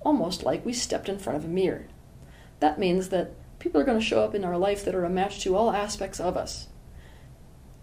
almost 0.00 0.42
like 0.42 0.64
we 0.64 0.72
stepped 0.72 1.10
in 1.10 1.18
front 1.18 1.36
of 1.36 1.44
a 1.44 1.48
mirror. 1.48 1.88
That 2.60 2.78
means 2.78 3.10
that 3.10 3.32
people 3.58 3.78
are 3.78 3.84
going 3.84 4.00
to 4.00 4.04
show 4.04 4.24
up 4.24 4.34
in 4.34 4.46
our 4.46 4.56
life 4.56 4.82
that 4.86 4.94
are 4.94 5.04
a 5.04 5.10
match 5.10 5.42
to 5.42 5.54
all 5.54 5.70
aspects 5.70 6.20
of 6.20 6.38
us. 6.38 6.68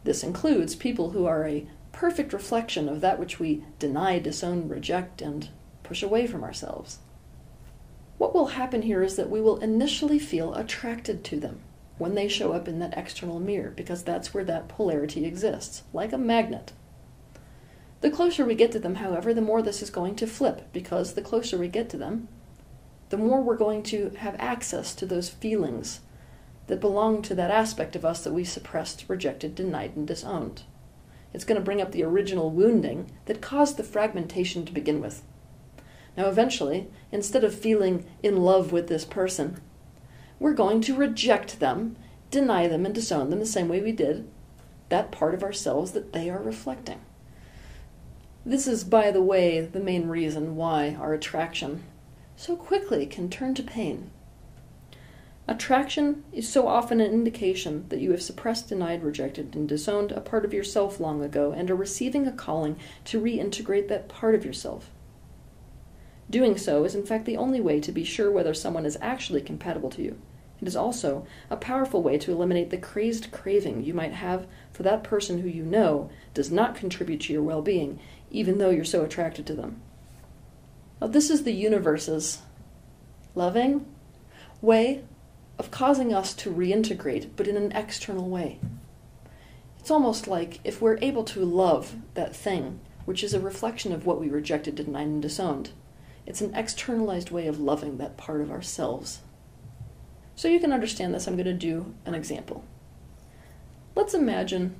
This 0.04 0.24
includes 0.24 0.76
people 0.76 1.12
who 1.12 1.26
are 1.26 1.48
a 1.48 1.68
perfect 1.92 2.32
reflection 2.32 2.88
of 2.88 3.02
that 3.02 3.20
which 3.20 3.40
we 3.40 3.64
deny, 3.80 4.20
disown, 4.20 4.70
reject, 4.70 5.22
and 5.22 5.50
push 5.84 6.04
away 6.04 6.28
from 6.28 6.44
ourselves. 6.44 7.00
What 8.18 8.34
will 8.34 8.48
happen 8.48 8.84
here 8.84 9.04
is 9.04 9.16
that 9.16 9.30
we 9.30 9.42
will 9.42 9.58
initially 9.58 10.20
feel 10.20 10.54
attracted 10.54 11.24
to 11.26 11.40
them 11.40 11.60
when 11.98 12.16
they 12.16 12.28
show 12.28 12.54
up 12.54 12.68
in 12.68 12.80
that 12.80 12.98
external 12.98 13.40
mirror, 13.40 13.72
because 13.76 14.04
that's 14.04 14.34
where 14.34 14.44
that 14.44 14.68
polarity 14.68 15.26
exists, 15.26 15.84
like 15.94 16.14
a 16.14 16.18
magnet. 16.18 16.72
The 18.02 18.12
closer 18.12 18.46
we 18.46 18.54
get 18.54 18.72
to 18.74 18.80
them, 18.80 18.96
however, 18.96 19.34
the 19.34 19.42
more 19.42 19.64
this 19.64 19.82
is 19.82 19.90
going 19.90 20.16
to 20.18 20.28
flip, 20.28 20.68
because 20.72 21.14
the 21.14 21.22
closer 21.22 21.58
we 21.58 21.68
get 21.68 21.90
to 21.90 21.98
them, 21.98 22.28
the 23.10 23.18
more 23.18 23.42
we're 23.42 23.58
going 23.58 23.82
to 23.84 24.12
have 24.18 24.36
access 24.38 24.94
to 24.96 25.06
those 25.06 25.30
feelings 25.30 26.02
that 26.68 26.80
belong 26.80 27.22
to 27.24 27.36
that 27.36 27.52
aspect 27.52 27.96
of 27.96 28.06
us 28.06 28.24
that 28.24 28.34
we 28.34 28.44
suppressed, 28.44 29.06
rejected, 29.08 29.56
denied, 29.56 29.96
and 29.96 30.08
disowned. 30.08 30.64
It's 31.34 31.44
going 31.44 31.60
to 31.60 31.64
bring 31.64 31.82
up 31.82 31.92
the 31.92 32.04
original 32.04 32.50
wounding 32.50 33.12
that 33.26 33.42
caused 33.42 33.78
the 33.78 33.84
fragmentation 33.84 34.66
to 34.66 34.74
begin 34.74 35.02
with. 35.02 35.24
Now, 36.16 36.28
eventually, 36.28 36.88
instead 37.12 37.44
of 37.44 37.54
feeling 37.54 38.06
in 38.24 38.38
love 38.38 38.72
with 38.72 38.88
this 38.88 39.06
person, 39.06 39.62
we're 40.40 40.54
going 40.54 40.82
to 40.82 40.96
reject 40.96 41.60
them, 41.60 41.96
deny 42.32 42.68
them, 42.68 42.86
and 42.86 42.94
disown 42.94 43.30
them 43.30 43.40
the 43.40 43.46
same 43.46 43.68
way 43.68 43.82
we 43.82 43.92
did 43.92 44.28
that 44.90 45.12
part 45.12 45.34
of 45.34 45.44
ourselves 45.44 45.92
that 45.92 46.14
they 46.14 46.30
are 46.30 46.42
reflecting. 46.42 47.02
This 48.46 48.68
is, 48.68 48.84
by 48.84 49.12
the 49.12 49.22
way, 49.22 49.60
the 49.60 49.80
main 49.80 50.08
reason 50.08 50.56
why 50.56 50.96
our 51.00 51.14
attraction 51.14 51.84
so 52.38 52.56
quickly 52.56 53.06
can 53.06 53.30
turn 53.30 53.54
to 53.56 53.64
pain. 53.64 54.12
Attraction 55.50 56.26
is 56.34 56.50
so 56.50 56.68
often 56.68 57.00
an 57.00 57.14
indication 57.14 57.86
that 57.88 58.02
you 58.02 58.12
have 58.12 58.22
suppressed, 58.22 58.68
denied, 58.68 59.02
rejected, 59.02 59.56
and 59.56 59.68
disowned 59.68 60.12
a 60.12 60.20
part 60.20 60.44
of 60.44 60.54
yourself 60.54 61.00
long 61.00 61.24
ago 61.24 61.54
and 61.54 61.72
are 61.72 61.76
receiving 61.76 62.28
a 62.28 62.34
calling 62.34 62.78
to 63.06 63.22
reintegrate 63.22 63.88
that 63.88 64.10
part 64.10 64.36
of 64.36 64.44
yourself. 64.44 64.92
Doing 66.30 66.58
so 66.58 66.84
is, 66.84 66.96
in 66.96 67.06
fact, 67.06 67.24
the 67.24 67.38
only 67.38 67.62
way 67.62 67.80
to 67.80 67.94
be 67.94 68.04
sure 68.04 68.30
whether 68.30 68.54
someone 68.54 68.86
is 68.86 68.98
actually 69.02 69.40
compatible 69.40 69.90
to 69.92 70.02
you. 70.02 70.20
It 70.62 70.68
is 70.68 70.76
also 70.76 71.26
a 71.50 71.56
powerful 71.56 72.04
way 72.04 72.18
to 72.18 72.32
eliminate 72.32 72.70
the 72.70 72.78
crazed 72.78 73.32
craving 73.32 73.84
you 73.86 73.94
might 73.94 74.14
have 74.14 74.48
for 74.74 74.84
that 74.84 75.04
person 75.04 75.40
who 75.40 75.48
you 75.48 75.64
know 75.64 76.10
does 76.34 76.52
not 76.52 76.76
contribute 76.76 77.22
to 77.22 77.34
your 77.34 77.44
well 77.44 77.62
being, 77.62 78.00
even 78.32 78.58
though 78.58 78.72
you're 78.72 78.84
so 78.84 79.06
attracted 79.06 79.46
to 79.48 79.54
them. 79.54 79.80
Now, 81.00 81.08
this 81.08 81.30
is 81.30 81.44
the 81.44 81.54
universe's 81.54 82.42
loving 83.34 83.86
way 84.62 85.04
of 85.60 85.72
causing 85.72 86.14
us 86.14 86.34
to 86.36 86.52
reintegrate, 86.52 87.30
but 87.36 87.48
in 87.48 87.58
an 87.58 87.72
external 87.72 88.30
way. 88.30 88.60
It's 89.80 89.92
almost 89.92 90.28
like 90.28 90.60
if 90.64 90.82
we're 90.82 91.00
able 91.02 91.24
to 91.26 91.46
love 91.46 91.96
that 92.14 92.36
thing, 92.36 92.80
which 93.06 93.24
is 93.24 93.34
a 93.34 93.40
reflection 93.40 93.92
of 93.94 94.06
what 94.06 94.20
we 94.20 94.30
rejected, 94.30 94.76
denied, 94.76 95.08
and 95.08 95.22
disowned, 95.22 95.72
it's 96.26 96.42
an 96.42 96.54
externalized 96.54 97.32
way 97.32 97.48
of 97.48 97.60
loving 97.60 97.98
that 97.98 98.18
part 98.18 98.42
of 98.42 98.52
ourselves. 98.52 99.22
So 100.36 100.48
you 100.48 100.60
can 100.60 100.74
understand 100.74 101.14
this, 101.14 101.26
I'm 101.26 101.36
going 101.36 101.46
to 101.46 101.54
do 101.54 101.96
an 102.06 102.14
example. 102.14 102.64
Let's 103.96 104.14
imagine 104.14 104.76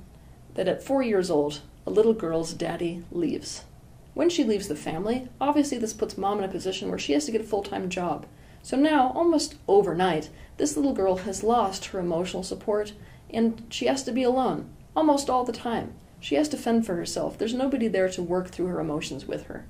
that 0.54 0.68
at 0.68 0.82
four 0.82 1.02
years 1.02 1.30
old, 1.30 1.60
a 1.86 1.90
little 1.90 2.12
girl's 2.12 2.52
daddy 2.52 3.02
leaves. 3.10 3.64
When 4.12 4.28
she 4.28 4.44
leaves 4.44 4.68
the 4.68 4.76
family, 4.76 5.28
obviously 5.40 5.78
this 5.78 5.92
puts 5.92 6.18
mom 6.18 6.38
in 6.38 6.44
a 6.44 6.48
position 6.48 6.90
where 6.90 6.98
she 6.98 7.14
has 7.14 7.24
to 7.24 7.32
get 7.32 7.40
a 7.40 7.44
full 7.44 7.62
time 7.62 7.88
job. 7.88 8.26
So 8.68 8.76
now, 8.76 9.12
almost 9.14 9.54
overnight, 9.66 10.28
this 10.58 10.76
little 10.76 10.92
girl 10.92 11.16
has 11.16 11.42
lost 11.42 11.86
her 11.86 12.00
emotional 12.00 12.42
support 12.42 12.92
and 13.30 13.62
she 13.70 13.86
has 13.86 14.02
to 14.02 14.12
be 14.12 14.22
alone 14.22 14.68
almost 14.94 15.30
all 15.30 15.42
the 15.42 15.54
time. 15.54 15.94
She 16.20 16.34
has 16.34 16.50
to 16.50 16.58
fend 16.58 16.84
for 16.84 16.94
herself. 16.94 17.38
There's 17.38 17.54
nobody 17.54 17.88
there 17.88 18.10
to 18.10 18.22
work 18.22 18.50
through 18.50 18.66
her 18.66 18.78
emotions 18.78 19.24
with 19.24 19.44
her. 19.44 19.64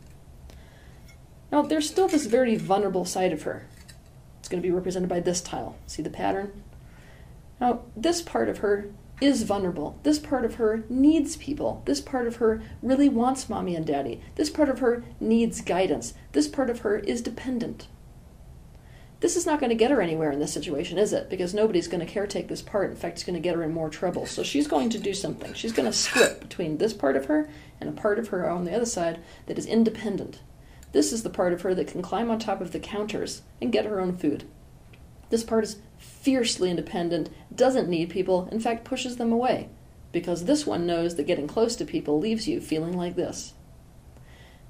Now, 1.52 1.62
there's 1.62 1.88
still 1.88 2.08
this 2.08 2.26
very 2.26 2.56
vulnerable 2.56 3.04
side 3.04 3.32
of 3.32 3.42
her. 3.42 3.68
It's 4.40 4.48
going 4.48 4.60
to 4.60 4.68
be 4.68 4.74
represented 4.74 5.08
by 5.08 5.20
this 5.20 5.40
tile. 5.40 5.76
See 5.86 6.02
the 6.02 6.10
pattern? 6.10 6.64
Now, 7.60 7.82
this 7.96 8.20
part 8.20 8.48
of 8.48 8.58
her 8.58 8.90
is 9.20 9.44
vulnerable. 9.44 10.00
This 10.02 10.18
part 10.18 10.44
of 10.44 10.56
her 10.56 10.82
needs 10.88 11.36
people. 11.36 11.82
This 11.84 12.00
part 12.00 12.26
of 12.26 12.36
her 12.36 12.62
really 12.82 13.08
wants 13.08 13.48
mommy 13.48 13.76
and 13.76 13.86
daddy. 13.86 14.20
This 14.34 14.50
part 14.50 14.68
of 14.68 14.80
her 14.80 15.04
needs 15.20 15.60
guidance. 15.60 16.14
This 16.32 16.48
part 16.48 16.68
of 16.68 16.80
her 16.80 16.98
is 16.98 17.22
dependent. 17.22 17.86
This 19.20 19.36
is 19.36 19.46
not 19.46 19.58
going 19.58 19.70
to 19.70 19.76
get 19.76 19.90
her 19.90 20.00
anywhere 20.00 20.30
in 20.30 20.38
this 20.38 20.52
situation, 20.52 20.96
is 20.96 21.12
it? 21.12 21.28
Because 21.28 21.52
nobody's 21.52 21.88
going 21.88 22.06
to 22.06 22.12
caretake 22.12 22.46
this 22.46 22.62
part. 22.62 22.90
In 22.90 22.96
fact, 22.96 23.14
it's 23.14 23.24
going 23.24 23.34
to 23.34 23.40
get 23.40 23.56
her 23.56 23.64
in 23.64 23.72
more 23.72 23.90
trouble. 23.90 24.26
So 24.26 24.44
she's 24.44 24.68
going 24.68 24.90
to 24.90 24.98
do 24.98 25.12
something. 25.12 25.54
She's 25.54 25.72
going 25.72 25.90
to 25.90 25.92
split 25.92 26.40
between 26.40 26.78
this 26.78 26.92
part 26.92 27.16
of 27.16 27.26
her 27.26 27.48
and 27.80 27.90
a 27.90 28.00
part 28.00 28.20
of 28.20 28.28
her 28.28 28.48
on 28.48 28.64
the 28.64 28.74
other 28.74 28.86
side 28.86 29.20
that 29.46 29.58
is 29.58 29.66
independent. 29.66 30.38
This 30.92 31.12
is 31.12 31.24
the 31.24 31.30
part 31.30 31.52
of 31.52 31.62
her 31.62 31.74
that 31.74 31.88
can 31.88 32.00
climb 32.00 32.30
on 32.30 32.38
top 32.38 32.60
of 32.60 32.70
the 32.70 32.78
counters 32.78 33.42
and 33.60 33.72
get 33.72 33.86
her 33.86 34.00
own 34.00 34.16
food. 34.16 34.44
This 35.30 35.42
part 35.42 35.64
is 35.64 35.78
fiercely 35.98 36.70
independent, 36.70 37.28
doesn't 37.54 37.88
need 37.88 38.10
people, 38.10 38.48
in 38.52 38.60
fact, 38.60 38.84
pushes 38.84 39.16
them 39.16 39.32
away. 39.32 39.68
Because 40.12 40.44
this 40.44 40.64
one 40.64 40.86
knows 40.86 41.16
that 41.16 41.26
getting 41.26 41.48
close 41.48 41.76
to 41.76 41.84
people 41.84 42.18
leaves 42.18 42.48
you 42.48 42.60
feeling 42.60 42.96
like 42.96 43.16
this. 43.16 43.52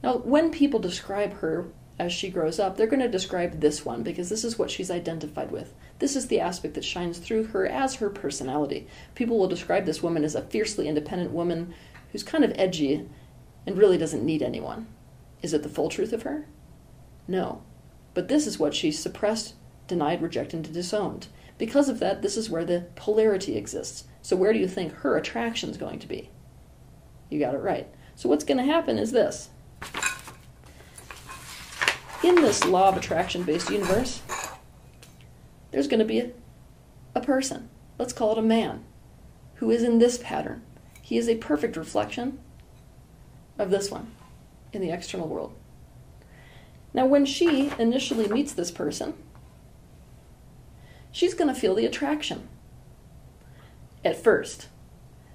Now, 0.02 0.18
when 0.18 0.50
people 0.50 0.80
describe 0.80 1.34
her 1.34 1.68
as 1.98 2.12
she 2.12 2.30
grows 2.30 2.60
up, 2.60 2.76
they're 2.76 2.86
going 2.86 3.00
to 3.00 3.08
describe 3.08 3.60
this 3.60 3.84
one 3.84 4.02
because 4.02 4.28
this 4.28 4.44
is 4.44 4.58
what 4.58 4.70
she's 4.70 4.90
identified 4.90 5.50
with. 5.50 5.74
This 5.98 6.14
is 6.14 6.28
the 6.28 6.40
aspect 6.40 6.74
that 6.74 6.84
shines 6.84 7.18
through 7.18 7.44
her 7.46 7.66
as 7.66 7.96
her 7.96 8.08
personality. 8.08 8.86
People 9.14 9.38
will 9.38 9.48
describe 9.48 9.84
this 9.84 10.02
woman 10.02 10.24
as 10.24 10.34
a 10.34 10.42
fiercely 10.42 10.86
independent 10.86 11.32
woman 11.32 11.74
who's 12.12 12.22
kind 12.22 12.44
of 12.44 12.52
edgy 12.54 13.08
and 13.66 13.76
really 13.76 13.98
doesn't 13.98 14.24
need 14.24 14.42
anyone. 14.42 14.86
Is 15.42 15.52
it 15.52 15.62
the 15.62 15.68
full 15.68 15.88
truth 15.88 16.12
of 16.12 16.22
her? 16.22 16.46
No. 17.26 17.62
But 18.14 18.28
this 18.28 18.46
is 18.46 18.58
what 18.58 18.74
she's 18.74 18.98
suppressed, 18.98 19.54
denied, 19.86 20.22
rejected, 20.22 20.66
and 20.66 20.72
disowned. 20.72 21.28
Because 21.58 21.88
of 21.88 21.98
that, 21.98 22.22
this 22.22 22.36
is 22.36 22.48
where 22.48 22.64
the 22.64 22.86
polarity 22.94 23.56
exists. 23.56 24.04
So, 24.22 24.36
where 24.36 24.52
do 24.52 24.58
you 24.58 24.68
think 24.68 24.92
her 24.92 25.16
attraction 25.16 25.70
is 25.70 25.76
going 25.76 25.98
to 25.98 26.06
be? 26.06 26.30
You 27.28 27.40
got 27.40 27.54
it 27.54 27.58
right. 27.58 27.88
So, 28.14 28.28
what's 28.28 28.44
going 28.44 28.58
to 28.58 28.64
happen 28.64 28.98
is 28.98 29.12
this 29.12 29.50
in 32.28 32.34
this 32.42 32.64
law 32.66 32.88
of 32.88 32.96
attraction 32.96 33.42
based 33.42 33.70
universe, 33.70 34.20
there's 35.70 35.88
going 35.88 35.98
to 35.98 36.04
be 36.04 36.20
a, 36.20 36.30
a 37.14 37.20
person, 37.20 37.70
let's 37.98 38.12
call 38.12 38.32
it 38.32 38.38
a 38.38 38.42
man, 38.42 38.84
who 39.54 39.70
is 39.70 39.82
in 39.82 39.98
this 39.98 40.18
pattern. 40.18 40.62
He 41.00 41.16
is 41.16 41.28
a 41.28 41.36
perfect 41.36 41.76
reflection 41.76 42.38
of 43.58 43.70
this 43.70 43.90
one 43.90 44.12
in 44.72 44.82
the 44.82 44.90
external 44.90 45.26
world. 45.26 45.54
Now, 46.92 47.06
when 47.06 47.24
she 47.24 47.72
initially 47.78 48.28
meets 48.28 48.52
this 48.52 48.70
person, 48.70 49.14
she's 51.10 51.34
going 51.34 51.52
to 51.52 51.58
feel 51.58 51.74
the 51.74 51.86
attraction 51.86 52.48
at 54.04 54.22
first. 54.22 54.68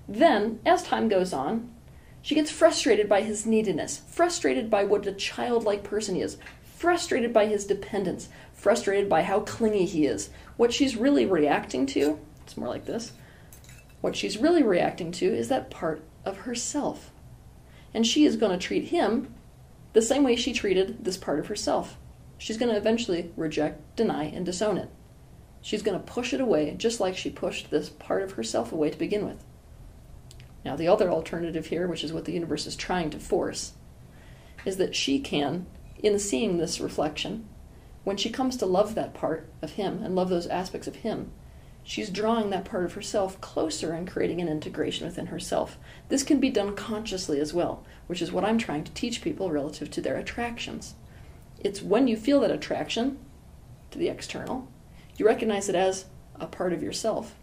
Then, 0.08 0.60
as 0.66 0.84
time 0.84 1.10
goes 1.10 1.34
on, 1.34 1.74
she 2.22 2.36
gets 2.36 2.52
frustrated 2.52 3.10
by 3.10 3.22
his 3.22 3.46
neediness, 3.46 4.02
frustrated 4.08 4.70
by 4.70 4.84
what 4.84 5.08
a 5.08 5.12
childlike 5.12 5.84
person 5.84 6.16
he 6.16 6.22
is, 6.22 6.38
frustrated 6.84 7.32
by 7.32 7.46
his 7.46 7.66
dependence, 7.66 8.28
frustrated 8.52 9.08
by 9.08 9.24
how 9.24 9.40
clingy 9.40 9.86
he 9.86 10.06
is. 10.06 10.30
What 10.58 10.74
she's 10.74 10.98
really 10.98 11.26
reacting 11.26 11.86
to, 11.86 12.20
it's 12.44 12.58
more 12.58 12.68
like 12.68 12.84
this. 12.84 13.14
What 14.02 14.18
she's 14.18 14.38
really 14.38 14.64
reacting 14.64 15.14
to 15.14 15.26
is 15.26 15.48
that 15.48 15.70
part 15.70 16.04
of 16.26 16.40
herself. 16.40 17.10
And 17.94 18.06
she 18.06 18.26
is 18.26 18.36
going 18.36 18.52
to 18.52 18.58
treat 18.58 18.90
him 18.90 19.34
the 19.94 20.02
same 20.02 20.26
way 20.26 20.36
she 20.36 20.52
treated 20.52 21.06
this 21.06 21.16
part 21.16 21.40
of 21.40 21.48
herself. 21.48 21.96
She's 22.38 22.58
going 22.58 22.70
to 22.70 22.78
eventually 22.78 23.32
reject, 23.38 23.96
deny, 23.96 24.26
and 24.26 24.46
disown 24.46 24.78
it. 24.78 24.90
She's 25.62 25.84
going 25.84 25.98
to 25.98 26.06
push 26.06 26.34
it 26.34 26.42
away 26.42 26.76
just 26.78 27.00
like 27.00 27.16
she 27.16 27.30
pushed 27.30 27.72
this 27.72 27.88
part 27.88 28.24
of 28.24 28.34
herself 28.34 28.74
away 28.74 28.90
to 28.90 28.98
begin 28.98 29.26
with. 29.26 29.42
Now, 30.66 30.76
the 30.76 30.90
other 30.90 31.10
alternative 31.10 31.68
here, 31.68 31.88
which 31.88 32.04
is 32.04 32.12
what 32.12 32.26
the 32.26 32.34
universe 32.34 32.68
is 32.68 32.76
trying 32.76 33.10
to 33.12 33.22
force, 33.22 33.72
is 34.66 34.76
that 34.76 34.98
she 34.98 35.22
can, 35.22 35.66
in 36.04 36.20
seeing 36.20 36.58
this 36.58 36.82
reflection, 36.82 37.48
when 38.04 38.18
she 38.18 38.30
comes 38.30 38.58
to 38.58 38.66
love 38.66 38.94
that 38.94 39.14
part 39.14 39.50
of 39.62 39.72
him 39.72 40.04
and 40.04 40.16
love 40.16 40.30
those 40.30 40.48
aspects 40.48 40.88
of 40.88 40.98
him, 40.98 41.32
she's 41.84 42.10
drawing 42.10 42.50
that 42.50 42.66
part 42.66 42.84
of 42.84 42.94
herself 42.94 43.40
closer 43.40 43.94
and 43.94 44.10
creating 44.10 44.42
an 44.42 44.50
integration 44.50 45.08
within 45.08 45.28
herself. 45.28 45.78
This 46.10 46.22
can 46.22 46.40
be 46.40 46.50
done 46.50 46.76
consciously 46.76 47.40
as 47.40 47.54
well, 47.54 47.86
which 48.08 48.22
is 48.22 48.32
what 48.32 48.44
I'm 48.44 48.58
trying 48.58 48.84
to 48.84 48.92
teach 48.92 49.22
people 49.22 49.50
relative 49.50 49.90
to 49.92 50.02
their 50.02 50.18
attractions. 50.18 50.96
It's 51.60 51.82
when 51.82 52.08
you 52.08 52.18
feel 52.18 52.42
that 52.42 52.52
attraction 52.52 53.18
to 53.92 53.98
the 53.98 54.10
external, 54.10 54.68
you 55.16 55.26
recognize 55.26 55.70
it 55.70 55.76
as 55.76 56.06
a 56.36 56.48
part 56.48 56.74
of 56.74 56.84
yourself 56.84 57.36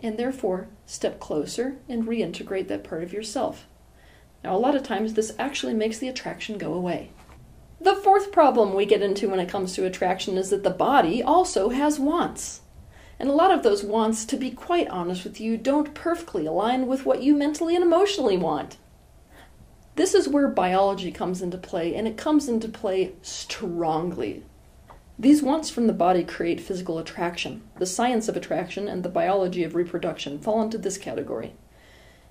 and 0.00 0.18
therefore 0.18 0.68
step 0.86 1.20
closer 1.20 1.76
and 1.88 2.04
reintegrate 2.04 2.68
that 2.68 2.82
part 2.82 3.02
of 3.02 3.12
yourself. 3.12 3.66
Now, 4.42 4.56
a 4.56 4.58
lot 4.58 4.74
of 4.74 4.82
times 4.82 5.14
this 5.14 5.34
actually 5.38 5.74
makes 5.74 5.98
the 5.98 6.08
attraction 6.08 6.58
go 6.58 6.72
away. 6.72 7.10
The 7.82 7.94
fourth 7.94 8.30
problem 8.30 8.74
we 8.74 8.84
get 8.84 9.00
into 9.00 9.30
when 9.30 9.40
it 9.40 9.48
comes 9.48 9.74
to 9.74 9.86
attraction 9.86 10.36
is 10.36 10.50
that 10.50 10.62
the 10.62 10.70
body 10.70 11.22
also 11.22 11.70
has 11.70 11.98
wants. 11.98 12.60
And 13.18 13.30
a 13.30 13.34
lot 13.34 13.50
of 13.50 13.62
those 13.62 13.82
wants, 13.82 14.26
to 14.26 14.36
be 14.36 14.50
quite 14.50 14.88
honest 14.88 15.24
with 15.24 15.40
you, 15.40 15.56
don't 15.56 15.94
perfectly 15.94 16.44
align 16.44 16.86
with 16.86 17.06
what 17.06 17.22
you 17.22 17.34
mentally 17.34 17.74
and 17.74 17.82
emotionally 17.82 18.36
want. 18.36 18.76
This 19.96 20.14
is 20.14 20.28
where 20.28 20.48
biology 20.48 21.10
comes 21.10 21.40
into 21.40 21.56
play, 21.56 21.94
and 21.94 22.06
it 22.06 22.18
comes 22.18 22.48
into 22.48 22.68
play 22.68 23.12
strongly. 23.22 24.44
These 25.18 25.42
wants 25.42 25.70
from 25.70 25.86
the 25.86 25.92
body 25.92 26.22
create 26.22 26.60
physical 26.60 26.98
attraction. 26.98 27.62
The 27.78 27.86
science 27.86 28.28
of 28.28 28.36
attraction 28.36 28.88
and 28.88 29.02
the 29.02 29.08
biology 29.08 29.64
of 29.64 29.74
reproduction 29.74 30.38
fall 30.38 30.62
into 30.62 30.78
this 30.78 30.96
category. 30.96 31.54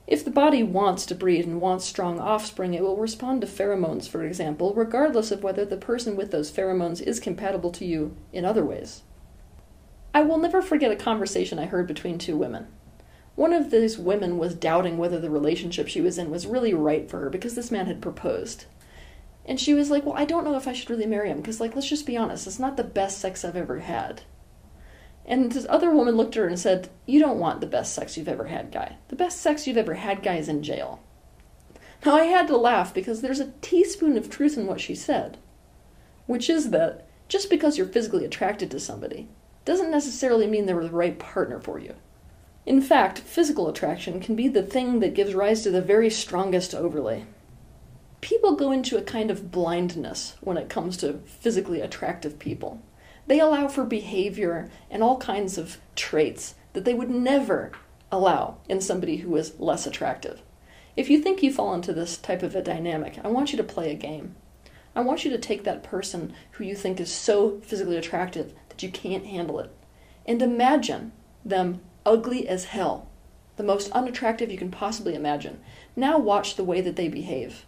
If 0.10 0.26
the 0.26 0.32
body 0.32 0.64
wants 0.64 1.06
to 1.06 1.14
breed 1.14 1.46
and 1.46 1.62
wants 1.62 1.86
strong 1.86 2.20
offspring, 2.20 2.74
it 2.74 2.82
will 2.82 2.98
respond 2.98 3.42
to 3.42 3.48
pheromones, 3.48 4.10
for 4.10 4.24
example, 4.24 4.74
regardless 4.74 5.30
of 5.30 5.44
whether 5.44 5.64
the 5.64 5.78
person 5.78 6.16
with 6.16 6.32
those 6.32 6.52
pheromones 6.52 7.00
is 7.00 7.20
compatible 7.20 7.72
to 7.74 7.86
you 7.86 8.18
in 8.34 8.44
other 8.44 8.66
ways. 8.66 9.04
I 10.12 10.24
will 10.24 10.40
never 10.40 10.64
forget 10.64 10.92
a 10.92 10.96
conversation 10.96 11.60
I 11.60 11.68
heard 11.68 11.86
between 11.86 12.18
two 12.18 12.36
women. 12.36 12.66
One 13.36 13.54
of 13.54 13.70
these 13.70 14.00
women 14.00 14.40
was 14.40 14.56
doubting 14.56 14.98
whether 14.98 15.20
the 15.20 15.30
relationship 15.30 15.88
she 15.88 16.02
was 16.02 16.18
in 16.18 16.32
was 16.32 16.48
really 16.48 16.74
right 16.74 17.08
for 17.08 17.20
her 17.20 17.30
because 17.30 17.54
this 17.54 17.70
man 17.70 17.86
had 17.86 18.02
proposed. 18.02 18.66
And 19.46 19.60
she 19.60 19.76
was 19.76 19.92
like, 19.92 20.08
Well, 20.08 20.18
I 20.18 20.26
don't 20.26 20.44
know 20.44 20.58
if 20.58 20.68
I 20.68 20.74
should 20.74 20.90
really 20.90 21.06
marry 21.06 21.30
him 21.30 21.38
because, 21.38 21.60
like, 21.60 21.76
let's 21.76 21.88
just 21.88 22.08
be 22.08 22.18
honest, 22.18 22.48
it's 22.48 22.58
not 22.58 22.78
the 22.78 22.84
best 22.84 23.20
sex 23.20 23.46
I've 23.46 23.56
ever 23.56 23.82
had. 23.82 24.24
And 25.30 25.52
this 25.52 25.66
other 25.70 25.92
woman 25.92 26.18
looked 26.18 26.36
at 26.36 26.42
her 26.42 26.48
and 26.48 26.60
said, 26.60 26.90
You 27.06 27.22
don't 27.22 27.40
want 27.40 27.62
the 27.62 27.68
best 27.68 27.94
sex 27.94 28.18
you've 28.18 28.28
ever 28.28 28.48
had, 28.48 28.72
guy. 28.72 28.98
The 29.08 29.16
best 29.16 29.40
sex 29.40 29.66
you've 29.66 29.78
ever 29.78 29.94
had, 29.94 30.22
guy, 30.22 30.36
is 30.36 30.50
in 30.50 30.62
jail. 30.62 31.00
Now, 32.06 32.16
I 32.16 32.24
had 32.26 32.48
to 32.48 32.58
laugh 32.58 32.94
because 32.94 33.22
there's 33.22 33.40
a 33.40 33.54
teaspoon 33.62 34.18
of 34.18 34.30
truth 34.30 34.58
in 34.58 34.66
what 34.66 34.82
she 34.82 34.96
said, 34.96 35.38
which 36.26 36.50
is 36.50 36.72
that 36.72 37.08
just 37.30 37.50
because 37.50 37.78
you're 37.78 37.88
physically 37.88 38.26
attracted 38.26 38.70
to 38.72 38.80
somebody 38.80 39.30
doesn't 39.64 39.92
necessarily 39.92 40.48
mean 40.48 40.66
they're 40.66 40.84
the 40.84 40.90
right 40.90 41.18
partner 41.18 41.60
for 41.60 41.80
you. 41.80 41.94
In 42.66 42.82
fact, 42.82 43.20
physical 43.20 43.70
attraction 43.70 44.20
can 44.20 44.36
be 44.36 44.48
the 44.48 44.64
thing 44.64 45.00
that 45.00 45.14
gives 45.14 45.34
rise 45.34 45.62
to 45.64 45.72
the 45.72 45.82
very 45.82 46.10
strongest 46.10 46.76
overlay 46.76 47.26
people 48.22 48.56
go 48.56 48.72
into 48.72 48.98
a 48.98 49.02
kind 49.02 49.32
of 49.32 49.52
blindness 49.52 50.36
when 50.42 50.58
it 50.58 50.70
comes 50.70 50.98
to 50.98 51.14
physically 51.26 51.82
attractive 51.82 52.40
people. 52.40 52.82
They 53.30 53.40
allow 53.40 53.68
for 53.68 53.84
behavior 53.84 54.72
and 54.90 55.04
all 55.04 55.18
kinds 55.18 55.60
of 55.60 55.78
traits 55.96 56.56
that 56.74 56.84
they 56.84 56.96
would 56.96 57.12
never 57.12 57.72
allow 58.12 58.58
in 58.68 58.82
somebody 58.82 59.18
who 59.18 59.36
is 59.36 59.54
less 59.60 59.86
attractive. 59.86 60.42
If 60.98 61.12
you 61.12 61.20
think 61.20 61.44
you 61.44 61.54
fall 61.54 61.76
into 61.76 61.94
this 61.94 62.18
type 62.18 62.42
of 62.42 62.56
a 62.56 62.64
dynamic, 62.64 63.20
I 63.24 63.28
want 63.28 63.52
you 63.52 63.58
to 63.58 63.64
play 63.64 63.92
a 63.92 63.96
game. 63.96 64.36
I 64.96 65.02
want 65.02 65.24
you 65.24 65.30
to 65.30 65.38
take 65.38 65.64
that 65.64 65.84
person 65.84 66.34
who 66.54 66.64
you 66.64 66.76
think 66.76 67.00
is 67.00 67.14
so 67.14 67.60
physically 67.60 67.98
attractive 67.98 68.56
that 68.70 68.82
you 68.82 68.90
can't 68.90 69.28
handle 69.28 69.60
it 69.60 69.72
and 70.26 70.42
imagine 70.42 71.12
them 71.46 71.82
ugly 72.08 72.48
as 72.48 72.66
hell, 72.66 73.10
the 73.58 73.64
most 73.64 73.92
unattractive 73.92 74.52
you 74.52 74.58
can 74.58 74.72
possibly 74.72 75.14
imagine. 75.14 75.60
Now 75.96 76.18
watch 76.18 76.56
the 76.56 76.64
way 76.64 76.82
that 76.82 76.96
they 76.96 77.10
behave. 77.10 77.68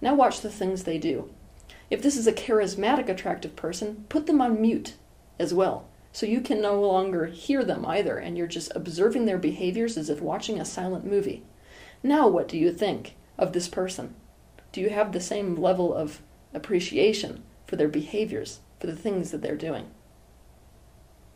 Now 0.00 0.14
watch 0.14 0.42
the 0.42 0.50
things 0.50 0.84
they 0.84 0.98
do. 0.98 1.34
If 1.92 2.00
this 2.00 2.16
is 2.16 2.26
a 2.26 2.32
charismatic, 2.32 3.10
attractive 3.10 3.54
person, 3.54 4.06
put 4.08 4.26
them 4.26 4.40
on 4.40 4.58
mute 4.58 4.94
as 5.38 5.52
well. 5.52 5.90
So 6.10 6.24
you 6.24 6.40
can 6.40 6.62
no 6.62 6.80
longer 6.80 7.26
hear 7.26 7.66
them 7.66 7.84
either, 7.84 8.16
and 8.16 8.34
you're 8.34 8.46
just 8.46 8.74
observing 8.74 9.26
their 9.26 9.36
behaviors 9.36 9.98
as 9.98 10.08
if 10.08 10.22
watching 10.22 10.58
a 10.58 10.64
silent 10.64 11.04
movie. 11.04 11.42
Now, 12.02 12.28
what 12.28 12.48
do 12.48 12.56
you 12.56 12.72
think 12.72 13.16
of 13.36 13.52
this 13.52 13.68
person? 13.68 14.14
Do 14.72 14.80
you 14.80 14.88
have 14.88 15.12
the 15.12 15.20
same 15.20 15.54
level 15.54 15.92
of 15.92 16.22
appreciation 16.54 17.42
for 17.66 17.76
their 17.76 17.88
behaviors, 17.88 18.60
for 18.80 18.86
the 18.86 18.96
things 18.96 19.30
that 19.30 19.42
they're 19.42 19.54
doing? 19.54 19.90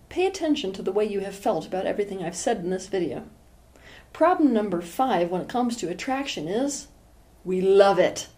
Pay 0.08 0.24
attention 0.24 0.72
to 0.72 0.80
the 0.80 0.90
way 0.90 1.04
you 1.04 1.20
have 1.20 1.34
felt 1.34 1.66
about 1.66 1.84
everything 1.84 2.24
I've 2.24 2.34
said 2.34 2.60
in 2.60 2.70
this 2.70 2.86
video. 2.86 3.24
Problem 4.14 4.54
number 4.54 4.80
five 4.80 5.30
when 5.30 5.42
it 5.42 5.50
comes 5.50 5.76
to 5.76 5.90
attraction 5.90 6.48
is 6.48 6.88
we 7.44 7.60
love 7.60 7.98
it. 7.98 8.28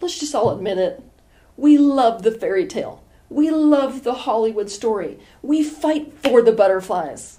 Let's 0.00 0.18
just 0.18 0.34
all 0.34 0.50
admit 0.50 0.78
it. 0.78 1.02
We 1.56 1.76
love 1.76 2.22
the 2.22 2.30
fairy 2.30 2.66
tale. 2.66 3.04
We 3.28 3.50
love 3.50 4.02
the 4.02 4.14
Hollywood 4.14 4.70
story. 4.70 5.18
We 5.42 5.62
fight 5.62 6.12
for 6.14 6.42
the 6.42 6.52
butterflies. 6.52 7.38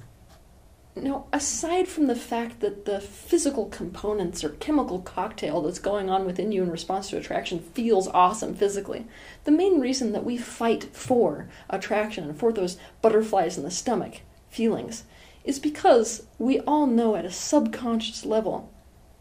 Now, 0.96 1.26
aside 1.32 1.88
from 1.88 2.08
the 2.08 2.16
fact 2.16 2.60
that 2.60 2.86
the 2.86 3.00
physical 3.00 3.66
components 3.68 4.44
or 4.44 4.50
chemical 4.50 5.00
cocktail 5.00 5.62
that's 5.62 5.80
going 5.80 6.10
on 6.10 6.26
within 6.26 6.52
you 6.52 6.64
in 6.64 6.70
response 6.70 7.10
to 7.10 7.18
attraction 7.18 7.60
feels 7.60 8.08
awesome 8.10 8.56
physically, 8.56 9.08
the 9.46 9.52
main 9.52 9.80
reason 9.80 10.12
that 10.12 10.26
we 10.26 10.38
fight 10.38 10.96
for 10.96 11.48
attraction 11.70 12.26
and 12.26 12.38
for 12.38 12.52
those 12.52 12.78
butterflies 13.02 13.58
in 13.58 13.64
the 13.64 13.72
stomach 13.72 14.22
feelings 14.50 15.06
is 15.44 15.60
because 15.60 16.28
we 16.38 16.60
all 16.62 16.86
know 16.86 17.16
at 17.16 17.26
a 17.26 17.32
subconscious 17.32 18.26
level 18.26 18.72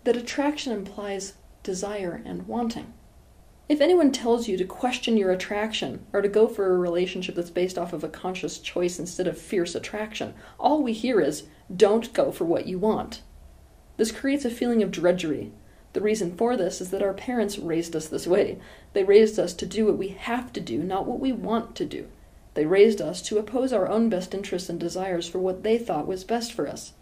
that 0.05 0.16
attraction 0.16 0.72
implies 0.72 1.35
desire, 1.62 2.22
and 2.24 2.46
wanting. 2.46 2.92
If 3.70 3.80
anyone 3.80 4.11
tells 4.11 4.48
you 4.48 4.56
to 4.56 4.64
question 4.64 5.16
your 5.16 5.30
attraction 5.30 6.04
or 6.12 6.22
to 6.22 6.28
go 6.28 6.48
for 6.48 6.66
a 6.66 6.76
relationship 6.76 7.37
that's 7.37 7.50
based 7.50 7.78
off 7.78 7.92
of 7.92 8.02
a 8.02 8.09
conscious 8.09 8.59
choice 8.59 8.98
instead 8.98 9.28
of 9.28 9.38
fierce 9.38 9.76
attraction, 9.76 10.35
all 10.59 10.83
we 10.83 10.92
hear 10.92 11.20
is, 11.20 11.44
don't 11.74 12.12
go 12.12 12.33
for 12.33 12.44
what 12.44 12.66
you 12.66 12.80
want. 12.80 13.22
This 13.96 14.11
creates 14.11 14.44
a 14.44 14.50
feeling 14.50 14.83
of 14.83 14.90
drudgery. 14.90 15.52
The 15.92 16.00
reason 16.00 16.37
for 16.37 16.56
this 16.56 16.80
is 16.80 16.90
that 16.90 17.00
our 17.00 17.14
parents 17.14 17.61
raised 17.61 17.94
us 17.94 18.09
this 18.09 18.26
way. 18.26 18.59
They 18.92 19.04
raised 19.04 19.38
us 19.38 19.54
to 19.54 19.66
do 19.66 19.87
what 19.87 19.98
we 19.98 20.09
have 20.09 20.52
to 20.54 20.61
do, 20.61 20.83
not 20.83 21.06
what 21.06 21.20
we 21.20 21.30
want 21.30 21.76
to 21.76 21.85
do. 21.85 22.09
They 22.54 22.66
raised 22.66 23.00
us 23.00 23.22
to 23.22 23.38
oppose 23.38 23.72
our 23.72 23.87
own 23.87 24.09
best 24.09 24.35
interests 24.35 24.68
and 24.68 24.80
desires 24.80 25.28
for 25.28 25.38
what 25.38 25.62
they 25.62 25.78
thought 25.78 26.09
was 26.09 26.24
best 26.24 26.52
for 26.52 26.66
us. 26.66 26.94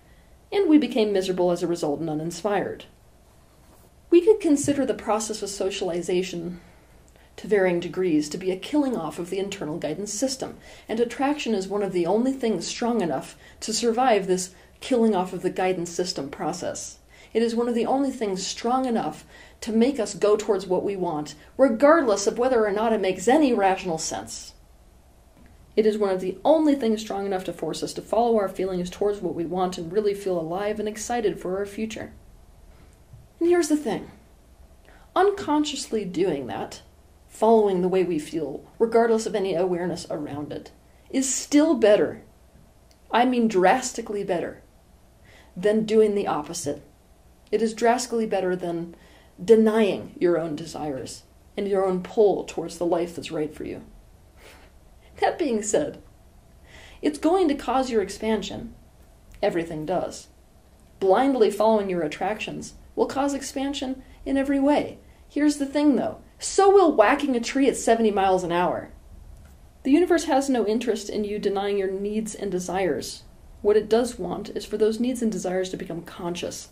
And 0.53 0.69
we 0.69 0.77
became 0.77 1.15
miserable 1.15 1.51
as 1.51 1.63
a 1.63 1.67
result 1.67 2.01
and 2.01 2.11
uninspired. 2.11 2.85
We 4.11 4.21
could 4.23 4.41
consider 4.41 4.87
the 4.87 4.95
process 4.95 5.43
of 5.43 5.51
socialization 5.51 6.61
to 7.37 7.47
varying 7.47 7.79
degrees 7.79 8.29
to 8.31 8.39
be 8.39 8.51
a 8.51 8.57
killing 8.57 8.97
off 8.97 9.19
of 9.19 9.31
the 9.31 9.39
internal 9.39 9.79
guidance 9.79 10.13
system, 10.13 10.57
and 10.89 10.99
attraction 10.99 11.55
is 11.55 11.69
one 11.69 11.83
of 11.83 11.93
the 11.93 12.07
only 12.07 12.33
things 12.33 12.67
strong 12.67 13.01
enough 13.01 13.37
to 13.61 13.73
survive 13.73 14.27
this 14.27 14.55
killing 14.81 15.15
off 15.15 15.33
of 15.33 15.43
the 15.43 15.51
guidance 15.51 15.91
system 15.91 16.31
process. 16.31 16.99
It 17.35 17.43
is 17.43 17.55
one 17.55 17.69
of 17.69 17.75
the 17.75 17.87
only 17.87 18.11
things 18.11 18.47
strong 18.47 18.87
enough 18.87 19.27
to 19.61 19.73
make 19.73 20.01
us 20.01 20.15
go 20.15 20.37
towards 20.37 20.67
what 20.67 20.85
we 20.85 20.97
want, 20.97 21.35
regardless 21.59 22.27
of 22.27 22.39
whether 22.39 22.65
or 22.65 22.73
not 22.73 22.93
it 22.93 23.01
makes 23.01 23.29
any 23.29 23.53
rational 23.53 23.99
sense. 23.99 24.55
It 25.77 25.87
is 25.87 25.99
one 25.99 26.11
of 26.11 26.21
the 26.21 26.39
only 26.45 26.75
things 26.75 27.03
strong 27.03 27.27
enough 27.27 27.45
to 27.45 27.53
force 27.53 27.83
us 27.83 27.93
to 27.93 28.03
follow 28.03 28.39
our 28.39 28.49
feelings 28.49 28.89
towards 28.91 29.21
what 29.21 29.35
we 29.35 29.45
want 29.45 29.79
and 29.79 29.93
really 29.93 30.15
feel 30.15 30.41
alive 30.41 30.81
and 30.81 30.89
excited 30.89 31.39
for 31.39 31.59
our 31.59 31.67
future. 31.67 32.13
And 33.41 33.49
here's 33.49 33.69
the 33.69 33.77
thing 33.77 34.11
unconsciously 35.15 36.05
doing 36.05 36.47
that, 36.47 36.83
following 37.29 37.83
the 37.83 37.89
way 37.89 38.05
we 38.05 38.19
feel, 38.19 38.65
regardless 38.79 39.27
of 39.27 39.35
any 39.35 39.55
awareness 39.55 40.07
around 40.11 40.53
it, 40.53 40.71
is 41.11 41.33
still 41.33 41.75
better. 41.75 42.23
I 43.11 43.25
mean, 43.25 43.49
drastically 43.49 44.23
better 44.23 44.63
than 45.57 45.85
doing 45.85 46.15
the 46.15 46.27
opposite. 46.27 46.83
It 47.51 47.63
is 47.63 47.75
drastically 47.75 48.27
better 48.27 48.55
than 48.55 48.95
denying 49.43 50.15
your 50.19 50.39
own 50.39 50.55
desires 50.55 51.25
and 51.57 51.67
your 51.67 51.85
own 51.85 52.03
pull 52.03 52.45
towards 52.45 52.79
the 52.79 52.87
life 52.87 53.17
that's 53.17 53.33
right 53.33 53.55
for 53.55 53.65
you. 53.65 53.85
That 55.21 55.37
being 55.37 55.65
said, 55.65 56.01
it's 57.03 57.19
going 57.19 57.49
to 57.49 57.55
cause 57.57 57.91
your 57.91 58.03
expansion. 58.03 58.75
Everything 59.43 59.85
does. 59.85 60.29
Blindly 61.01 61.51
following 61.51 61.91
your 61.91 62.03
attractions 62.03 62.75
will 62.99 63.07
cause 63.07 63.33
expansion 63.33 64.03
in 64.27 64.37
every 64.37 64.61
way. 64.61 64.99
Here's 65.29 65.57
the 65.57 65.67
thing 65.67 65.97
though 65.97 66.19
so 66.41 66.71
will 66.71 66.95
whacking 66.95 67.35
a 67.35 67.41
tree 67.41 67.69
at 67.69 67.77
70 67.77 68.11
miles 68.11 68.45
an 68.45 68.53
hour. 68.53 68.91
The 69.83 69.91
universe 69.91 70.25
has 70.25 70.51
no 70.51 70.67
interest 70.67 71.09
in 71.09 71.25
you 71.25 71.39
denying 71.39 71.79
your 71.79 71.91
needs 71.91 72.35
and 72.35 72.51
desires. 72.51 73.23
What 73.63 73.77
it 73.77 73.89
does 73.89 74.19
want 74.19 74.51
is 74.51 74.65
for 74.65 74.77
those 74.77 75.01
needs 75.01 75.23
and 75.23 75.33
desires 75.33 75.71
to 75.71 75.77
become 75.77 76.03
conscious. 76.03 76.69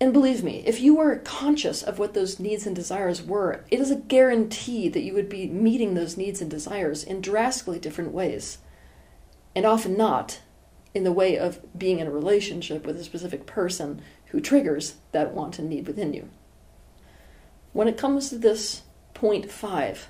And 0.00 0.12
believe 0.12 0.44
me, 0.44 0.62
if 0.64 0.80
you 0.80 0.94
were 0.94 1.16
conscious 1.16 1.82
of 1.82 1.98
what 1.98 2.14
those 2.14 2.38
needs 2.38 2.66
and 2.66 2.76
desires 2.76 3.22
were, 3.22 3.64
it 3.70 3.80
is 3.80 3.90
a 3.90 3.96
guarantee 3.96 4.88
that 4.88 5.02
you 5.02 5.14
would 5.14 5.28
be 5.28 5.48
meeting 5.48 5.94
those 5.94 6.16
needs 6.16 6.40
and 6.40 6.48
desires 6.48 7.02
in 7.02 7.20
drastically 7.20 7.80
different 7.80 8.12
ways. 8.12 8.58
And 9.56 9.66
often 9.66 9.96
not 9.96 10.40
in 10.94 11.02
the 11.02 11.12
way 11.12 11.36
of 11.36 11.60
being 11.76 11.98
in 11.98 12.06
a 12.06 12.12
relationship 12.12 12.86
with 12.86 12.96
a 12.96 13.04
specific 13.04 13.46
person 13.46 14.00
who 14.30 14.40
triggers 14.40 14.96
that 15.12 15.34
want 15.34 15.58
and 15.58 15.68
need 15.68 15.86
within 15.86 16.12
you. 16.12 16.28
When 17.72 17.88
it 17.88 17.96
comes 17.96 18.30
to 18.30 18.38
this 18.38 18.82
point 19.14 19.50
five, 19.50 20.08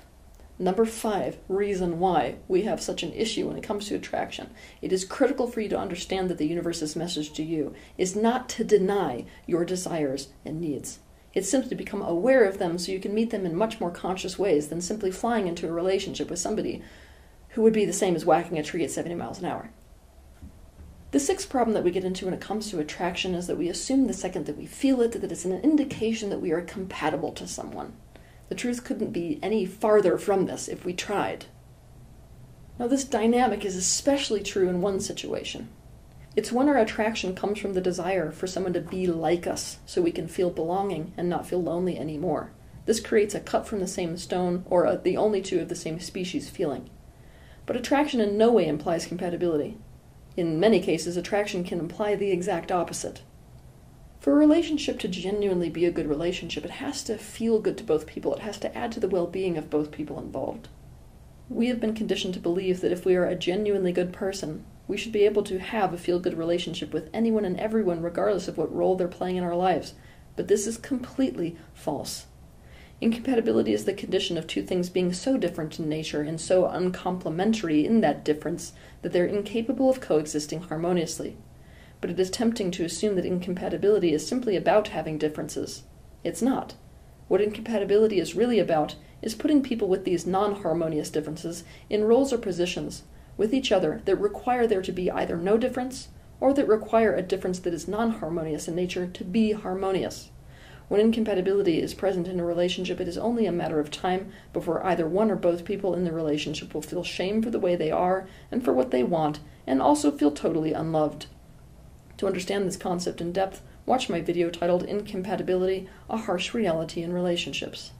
Number 0.61 0.83
five, 0.83 1.37
reason 1.47 1.99
why 1.99 2.35
we 2.49 2.63
have 2.63 2.81
such 2.81 3.01
an 3.01 3.13
issue 3.13 3.47
when 3.47 3.55
it 3.55 3.63
comes 3.63 3.87
to 3.87 3.95
attraction. 3.95 4.49
It 4.81 4.91
is 4.91 5.05
critical 5.05 5.47
for 5.47 5.61
you 5.61 5.69
to 5.69 5.79
understand 5.79 6.29
that 6.29 6.37
the 6.37 6.47
universe's 6.47 6.97
message 6.97 7.31
to 7.33 7.43
you 7.43 7.73
is 7.97 8.13
not 8.13 8.49
to 8.49 8.65
deny 8.65 9.23
your 9.47 9.63
desires 9.63 10.27
and 10.43 10.59
needs. 10.59 10.99
It's 11.33 11.47
simply 11.47 11.69
to 11.69 11.75
become 11.75 12.01
aware 12.01 12.43
of 12.43 12.57
them 12.57 12.77
so 12.77 12.91
you 12.91 12.99
can 12.99 13.13
meet 13.13 13.29
them 13.29 13.45
in 13.45 13.55
much 13.55 13.79
more 13.79 13.89
conscious 13.89 14.37
ways 14.37 14.67
than 14.67 14.81
simply 14.81 15.11
flying 15.11 15.47
into 15.47 15.65
a 15.65 15.71
relationship 15.71 16.29
with 16.29 16.39
somebody 16.39 16.83
who 17.49 17.61
would 17.61 17.73
be 17.73 17.85
the 17.85 17.93
same 17.93 18.17
as 18.17 18.25
whacking 18.25 18.59
a 18.59 18.63
tree 18.63 18.83
at 18.83 18.91
70 18.91 19.15
miles 19.15 19.39
an 19.39 19.45
hour. 19.45 19.71
The 21.11 21.19
sixth 21.19 21.49
problem 21.49 21.73
that 21.73 21.83
we 21.83 21.89
get 21.89 22.03
into 22.03 22.25
when 22.25 22.35
it 22.35 22.41
comes 22.41 22.69
to 22.69 22.79
attraction 22.79 23.33
is 23.33 23.47
that 23.47 23.57
we 23.57 23.67
assume 23.67 24.05
the 24.05 24.13
second 24.13 24.45
that 24.45 24.57
we 24.57 24.67
feel 24.67 25.01
it 25.01 25.13
that 25.13 25.31
it's 25.31 25.45
an 25.45 25.59
indication 25.61 26.29
that 26.29 26.41
we 26.41 26.51
are 26.51 26.61
compatible 26.61 27.31
to 27.33 27.47
someone. 27.47 27.93
The 28.49 28.55
truth 28.55 28.83
couldn't 28.83 29.11
be 29.11 29.39
any 29.41 29.65
farther 29.65 30.19
from 30.19 30.45
this 30.45 30.67
if 30.67 30.85
we 30.85 30.93
tried. 30.93 31.45
Now, 32.77 32.87
this 32.87 33.03
dynamic 33.03 33.65
is 33.65 33.75
especially 33.75 34.43
true 34.43 34.69
in 34.69 34.81
one 34.81 34.99
situation. 34.99 35.69
It's 36.35 36.51
when 36.51 36.69
our 36.69 36.77
attraction 36.77 37.35
comes 37.35 37.59
from 37.59 37.73
the 37.73 37.81
desire 37.81 38.31
for 38.31 38.45
someone 38.45 38.73
to 38.73 38.79
be 38.79 39.07
like 39.07 39.47
us 39.47 39.79
so 39.87 40.01
we 40.01 40.11
can 40.11 40.27
feel 40.27 40.51
belonging 40.51 41.11
and 41.17 41.27
not 41.27 41.47
feel 41.47 41.61
lonely 41.61 41.97
anymore. 41.97 42.51
This 42.85 42.99
creates 42.99 43.33
a 43.33 43.39
cut 43.39 43.67
from 43.67 43.79
the 43.79 43.87
same 43.87 44.15
stone 44.15 44.63
or 44.69 44.85
a, 44.85 44.97
the 44.97 45.17
only 45.17 45.41
two 45.41 45.59
of 45.59 45.69
the 45.69 45.75
same 45.75 45.99
species 45.99 46.49
feeling. 46.49 46.89
But 47.65 47.75
attraction 47.75 48.21
in 48.21 48.37
no 48.37 48.51
way 48.51 48.67
implies 48.67 49.05
compatibility. 49.05 49.77
In 50.39 50.57
many 50.57 50.79
cases, 50.79 51.17
attraction 51.17 51.65
can 51.65 51.79
imply 51.79 52.15
the 52.15 52.31
exact 52.31 52.71
opposite. 52.71 53.23
For 54.21 54.31
a 54.31 54.37
relationship 54.37 54.97
to 54.99 55.09
genuinely 55.09 55.69
be 55.69 55.83
a 55.83 55.91
good 55.91 56.07
relationship, 56.07 56.63
it 56.63 56.71
has 56.71 57.03
to 57.03 57.17
feel 57.17 57.59
good 57.59 57.77
to 57.79 57.83
both 57.83 58.07
people. 58.07 58.33
It 58.33 58.39
has 58.43 58.57
to 58.59 58.73
add 58.73 58.93
to 58.93 59.01
the 59.01 59.09
well 59.09 59.27
being 59.27 59.57
of 59.57 59.69
both 59.69 59.91
people 59.91 60.17
involved. 60.17 60.69
We 61.49 61.67
have 61.67 61.81
been 61.81 61.93
conditioned 61.93 62.35
to 62.35 62.39
believe 62.39 62.79
that 62.79 62.93
if 62.93 63.03
we 63.03 63.17
are 63.17 63.25
a 63.25 63.35
genuinely 63.35 63.91
good 63.91 64.13
person, 64.13 64.63
we 64.87 64.95
should 64.95 65.11
be 65.11 65.25
able 65.25 65.43
to 65.43 65.59
have 65.59 65.91
a 65.91 65.97
feel 65.97 66.21
good 66.21 66.37
relationship 66.37 66.93
with 66.93 67.09
anyone 67.13 67.43
and 67.43 67.59
everyone, 67.59 68.01
regardless 68.01 68.47
of 68.47 68.57
what 68.57 68.73
role 68.73 68.95
they're 68.95 69.09
playing 69.09 69.35
in 69.35 69.43
our 69.43 69.57
lives. 69.57 69.93
But 70.37 70.47
this 70.47 70.65
is 70.65 70.77
completely 70.77 71.57
false. 71.73 72.27
Incompatibility 73.01 73.73
is 73.73 73.85
the 73.85 73.93
condition 73.93 74.37
of 74.37 74.45
two 74.45 74.61
things 74.61 74.89
being 74.89 75.13
so 75.13 75.37
different 75.37 75.79
in 75.79 75.87
nature 75.87 76.21
and 76.21 76.39
so 76.39 76.65
uncomplementary 76.65 77.85
in 77.85 78.01
that 78.01 78.25
difference 78.25 78.73
that 79.01 79.13
they're 79.13 79.25
incapable 79.25 79.89
of 79.89 80.01
coexisting 80.01 80.61
harmoniously 80.61 81.37
but 82.01 82.09
it 82.09 82.19
is 82.19 82.29
tempting 82.29 82.71
to 82.71 82.85
assume 82.85 83.15
that 83.15 83.25
incompatibility 83.25 84.13
is 84.13 84.25
simply 84.25 84.55
about 84.55 84.89
having 84.89 85.17
differences. 85.17 85.83
It's 86.23 86.41
not. 86.41 86.75
What 87.27 87.41
incompatibility 87.41 88.19
is 88.19 88.35
really 88.35 88.59
about 88.59 88.95
is 89.21 89.35
putting 89.35 89.61
people 89.61 89.87
with 89.87 90.05
these 90.05 90.25
non 90.25 90.61
harmonious 90.61 91.09
differences 91.09 91.63
in 91.89 92.05
roles 92.05 92.31
or 92.31 92.37
positions 92.37 93.03
with 93.37 93.53
each 93.53 93.71
other 93.71 94.01
that 94.05 94.15
require 94.15 94.65
there 94.65 94.81
to 94.81 94.91
be 94.91 95.11
either 95.11 95.37
no 95.37 95.57
difference 95.57 96.07
or 96.39 96.53
that 96.53 96.67
require 96.67 97.13
a 97.13 97.21
difference 97.21 97.59
that 97.59 97.73
is 97.73 97.87
non 97.87 98.11
harmonious 98.11 98.67
in 98.67 98.75
nature 98.75 99.05
to 99.05 99.23
be 99.23 99.51
harmonious. 99.51 100.29
When 100.89 100.99
incompatibility 100.99 101.79
is 101.79 101.93
present 101.93 102.27
in 102.27 102.39
a 102.39 102.43
relationship, 102.45 102.99
it 102.99 103.07
is 103.07 103.17
only 103.17 103.45
a 103.45 103.51
matter 103.51 103.79
of 103.79 103.91
time 103.91 104.31
before 104.51 104.83
either 104.83 105.07
one 105.07 105.29
or 105.29 105.35
both 105.35 105.63
people 105.63 105.93
in 105.93 106.03
the 106.03 106.11
relationship 106.11 106.73
will 106.73 106.81
feel 106.81 107.03
shame 107.03 107.43
for 107.43 107.51
the 107.51 107.59
way 107.59 107.75
they 107.75 107.91
are 107.91 108.27
and 108.51 108.65
for 108.65 108.73
what 108.73 108.89
they 108.89 109.03
want, 109.03 109.39
and 109.67 109.83
also 109.83 110.11
feel 110.11 110.31
totally 110.31 110.73
unloved. 110.73 111.27
To 112.17 112.25
understand 112.25 112.67
this 112.67 112.75
concept 112.75 113.21
in 113.21 113.31
depth, 113.31 113.61
watch 113.85 114.09
my 114.09 114.19
video 114.19 114.49
titled 114.49 114.83
Incompatibility 114.83 115.87
A 116.09 116.17
Harsh 116.17 116.55
Reality 116.55 117.03
in 117.03 117.13
Relationships. 117.13 117.91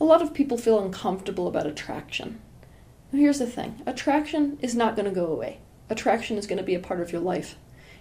A 0.00 0.04
lot 0.04 0.22
of 0.22 0.32
people 0.32 0.56
feel 0.56 0.80
uncomfortable 0.80 1.48
about 1.48 1.66
attraction. 1.66 2.40
Here's 3.10 3.40
the 3.40 3.46
thing 3.46 3.82
attraction 3.86 4.56
is 4.62 4.76
not 4.76 4.94
going 4.94 5.08
to 5.08 5.14
go 5.14 5.26
away, 5.26 5.58
attraction 5.90 6.38
is 6.38 6.46
going 6.46 6.58
to 6.58 6.64
be 6.64 6.76
a 6.76 6.80
part 6.80 7.00
of 7.00 7.10
your 7.10 7.20
life. 7.20 7.56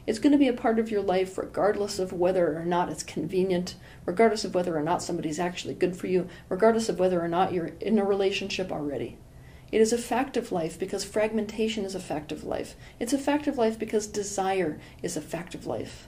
It's 0.08 0.20
going 0.20 0.32
to 0.32 0.38
be 0.38 0.48
a 0.48 0.54
part 0.54 0.80
of 0.80 0.90
your 0.90 1.02
life 1.02 1.38
regardless 1.38 2.00
of 2.00 2.14
whether 2.14 2.58
or 2.58 2.64
not 2.64 2.90
it's 2.90 3.04
convenient, 3.04 3.76
regardless 4.06 4.46
of 4.46 4.56
whether 4.56 4.78
or 4.78 4.82
not 4.82 5.04
somebody's 5.04 5.38
actually 5.38 5.74
good 5.74 5.98
for 5.98 6.08
you, 6.08 6.30
regardless 6.48 6.88
of 6.88 6.98
whether 6.98 7.22
or 7.22 7.28
not 7.28 7.52
you're 7.52 7.72
in 7.82 8.00
a 8.00 8.06
relationship 8.06 8.72
already. 8.72 9.18
It 9.70 9.82
is 9.82 9.92
a 9.92 9.98
fact 9.98 10.38
of 10.38 10.54
life 10.54 10.80
because 10.80 11.04
fragmentation 11.04 11.84
is 11.84 11.94
a 11.94 12.00
fact 12.00 12.32
of 12.32 12.46
life. 12.46 12.76
It's 13.02 13.12
a 13.12 13.18
fact 13.18 13.48
of 13.48 13.58
life 13.58 13.78
because 13.78 14.08
desire 14.08 14.80
is 15.04 15.18
a 15.18 15.22
fact 15.22 15.54
of 15.54 15.68
life. 15.68 16.08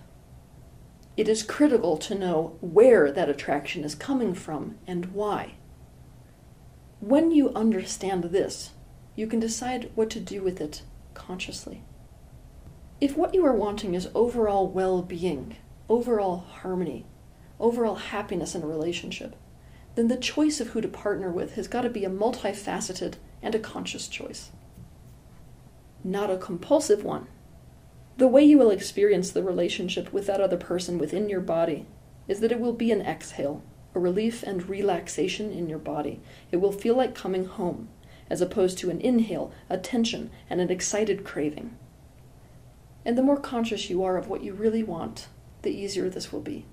It 1.18 1.28
is 1.28 1.44
critical 1.44 1.98
to 1.98 2.16
know 2.16 2.58
where 2.62 3.12
that 3.12 3.28
attraction 3.28 3.84
is 3.84 3.96
coming 3.96 4.34
from 4.34 4.78
and 4.88 5.08
why. 5.08 5.56
When 7.02 7.32
you 7.32 7.50
understand 7.50 8.24
this, 8.26 8.72
you 9.18 9.28
can 9.28 9.42
decide 9.42 9.92
what 9.96 10.10
to 10.12 10.22
do 10.22 10.42
with 10.42 10.62
it 10.62 10.84
consciously. 11.14 11.84
If 13.02 13.16
what 13.16 13.34
you 13.34 13.46
are 13.46 13.54
wanting 13.54 13.96
is 13.96 14.10
overall 14.14 14.68
well 14.68 15.02
being, 15.02 15.56
overall 15.88 16.40
harmony, 16.40 17.06
overall 17.58 17.96
happiness 17.96 18.56
in 18.56 18.62
a 18.62 18.68
relationship, 18.68 19.38
then 19.96 20.10
the 20.10 20.18
choice 20.18 20.60
of 20.60 20.70
who 20.70 20.82
to 20.82 20.88
partner 20.90 21.32
with 21.32 21.56
has 21.56 21.70
got 21.70 21.82
to 21.84 21.90
be 21.90 22.04
a 22.04 22.10
multifaceted 22.10 23.14
and 23.42 23.56
a 23.56 23.60
conscious 23.60 24.10
choice, 24.10 24.52
not 26.04 26.30
a 26.30 26.38
compulsive 26.38 27.06
one. 27.06 27.28
The 28.18 28.28
way 28.28 28.44
you 28.44 28.58
will 28.58 28.70
experience 28.70 29.32
the 29.32 29.44
relationship 29.44 30.12
with 30.12 30.28
that 30.28 30.42
other 30.42 30.58
person 30.58 30.98
within 30.98 31.30
your 31.30 31.40
body 31.40 31.86
is 32.28 32.42
that 32.42 32.52
it 32.52 32.60
will 32.60 32.74
be 32.74 32.92
an 32.92 33.02
exhale, 33.02 33.64
a 33.96 34.00
relief 34.00 34.44
and 34.44 34.68
relaxation 34.68 35.54
in 35.54 35.70
your 35.70 35.80
body. 35.80 36.20
It 36.52 36.58
will 36.58 36.74
feel 36.74 36.96
like 36.96 37.16
coming 37.16 37.46
home, 37.46 37.88
as 38.30 38.42
opposed 38.42 38.78
to 38.80 38.90
an 38.90 39.00
inhale, 39.00 39.54
a 39.70 39.78
tension, 39.78 40.32
and 40.50 40.60
an 40.60 40.70
excited 40.70 41.24
craving. 41.24 41.78
And 43.06 43.18
the 43.18 43.24
more 43.24 43.40
conscious 43.40 43.90
you 43.90 44.04
are 44.04 44.18
of 44.18 44.28
what 44.28 44.44
you 44.44 44.54
really 44.54 44.84
want, 44.84 45.28
the 45.62 45.72
easier 45.72 46.10
this 46.10 46.32
will 46.32 46.42
be. 46.42 46.66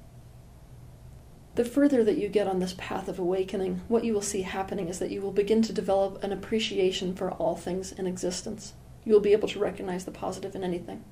The 1.54 1.64
further 1.64 2.04
that 2.04 2.18
you 2.18 2.28
get 2.28 2.46
on 2.46 2.58
this 2.58 2.74
path 2.76 3.08
of 3.08 3.18
awakening, 3.18 3.80
what 3.88 4.04
you 4.04 4.12
will 4.12 4.20
see 4.20 4.42
happening 4.42 4.88
is 4.88 4.98
that 4.98 5.10
you 5.10 5.22
will 5.22 5.32
begin 5.32 5.62
to 5.62 5.72
develop 5.72 6.22
an 6.22 6.30
appreciation 6.30 7.14
for 7.14 7.30
all 7.32 7.56
things 7.56 7.92
in 7.92 8.06
existence. 8.06 8.74
You 9.04 9.14
will 9.14 9.20
be 9.20 9.32
able 9.32 9.48
to 9.48 9.58
recognize 9.58 10.04
the 10.04 10.10
positive 10.10 10.54
in 10.54 10.62
anything. 10.62 11.02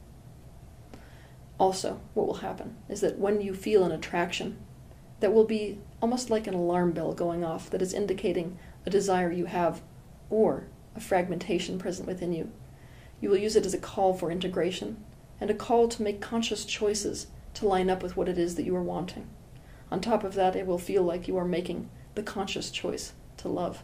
Also, 1.58 2.00
what 2.12 2.26
will 2.26 2.34
happen 2.34 2.76
is 2.88 3.00
that 3.00 3.18
when 3.18 3.40
you 3.40 3.54
feel 3.54 3.84
an 3.84 3.92
attraction, 3.92 4.58
that 5.20 5.32
will 5.32 5.44
be 5.44 5.78
almost 6.02 6.28
like 6.28 6.46
an 6.46 6.52
alarm 6.52 6.92
bell 6.92 7.14
going 7.14 7.42
off 7.42 7.70
that 7.70 7.80
is 7.80 7.94
indicating 7.94 8.58
a 8.84 8.90
desire 8.90 9.32
you 9.32 9.46
have 9.46 9.80
or 10.28 10.66
a 10.94 11.00
fragmentation 11.00 11.78
present 11.78 12.06
within 12.06 12.32
you. 12.32 12.50
You 13.24 13.30
will 13.30 13.38
use 13.38 13.56
it 13.56 13.64
as 13.64 13.72
a 13.72 13.78
call 13.78 14.12
for 14.12 14.30
integration 14.30 15.02
and 15.40 15.48
a 15.48 15.54
call 15.54 15.88
to 15.88 16.02
make 16.02 16.20
conscious 16.20 16.66
choices 16.66 17.28
to 17.54 17.66
line 17.66 17.88
up 17.88 18.02
with 18.02 18.18
what 18.18 18.28
it 18.28 18.36
is 18.36 18.56
that 18.56 18.66
you 18.66 18.76
are 18.76 18.82
wanting. 18.82 19.30
On 19.90 19.98
top 19.98 20.24
of 20.24 20.34
that, 20.34 20.54
it 20.54 20.66
will 20.66 20.76
feel 20.76 21.02
like 21.02 21.26
you 21.26 21.38
are 21.38 21.46
making 21.46 21.88
the 22.16 22.22
conscious 22.22 22.70
choice 22.70 23.14
to 23.38 23.48
love. 23.48 23.82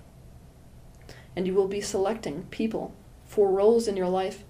and 1.35 1.46
you 1.46 1.55
will 1.55 1.68
be 1.68 1.81
selecting 1.81 2.42
people 2.50 2.94
for 3.24 3.50
roles 3.50 3.88
in 3.88 3.96
your 3.96 4.11
life 4.11 4.44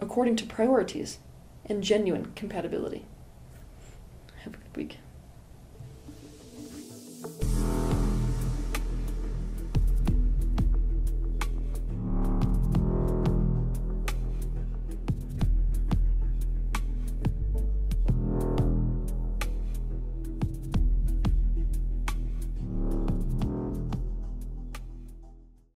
according 0.00 0.34
to 0.34 0.44
priorities 0.44 1.18
and 1.66 1.84
genuine 1.84 2.32
compatibility. 2.34 3.04
Have 4.42 4.54
a 4.54 4.56
good 4.56 4.76
week. 4.76 4.98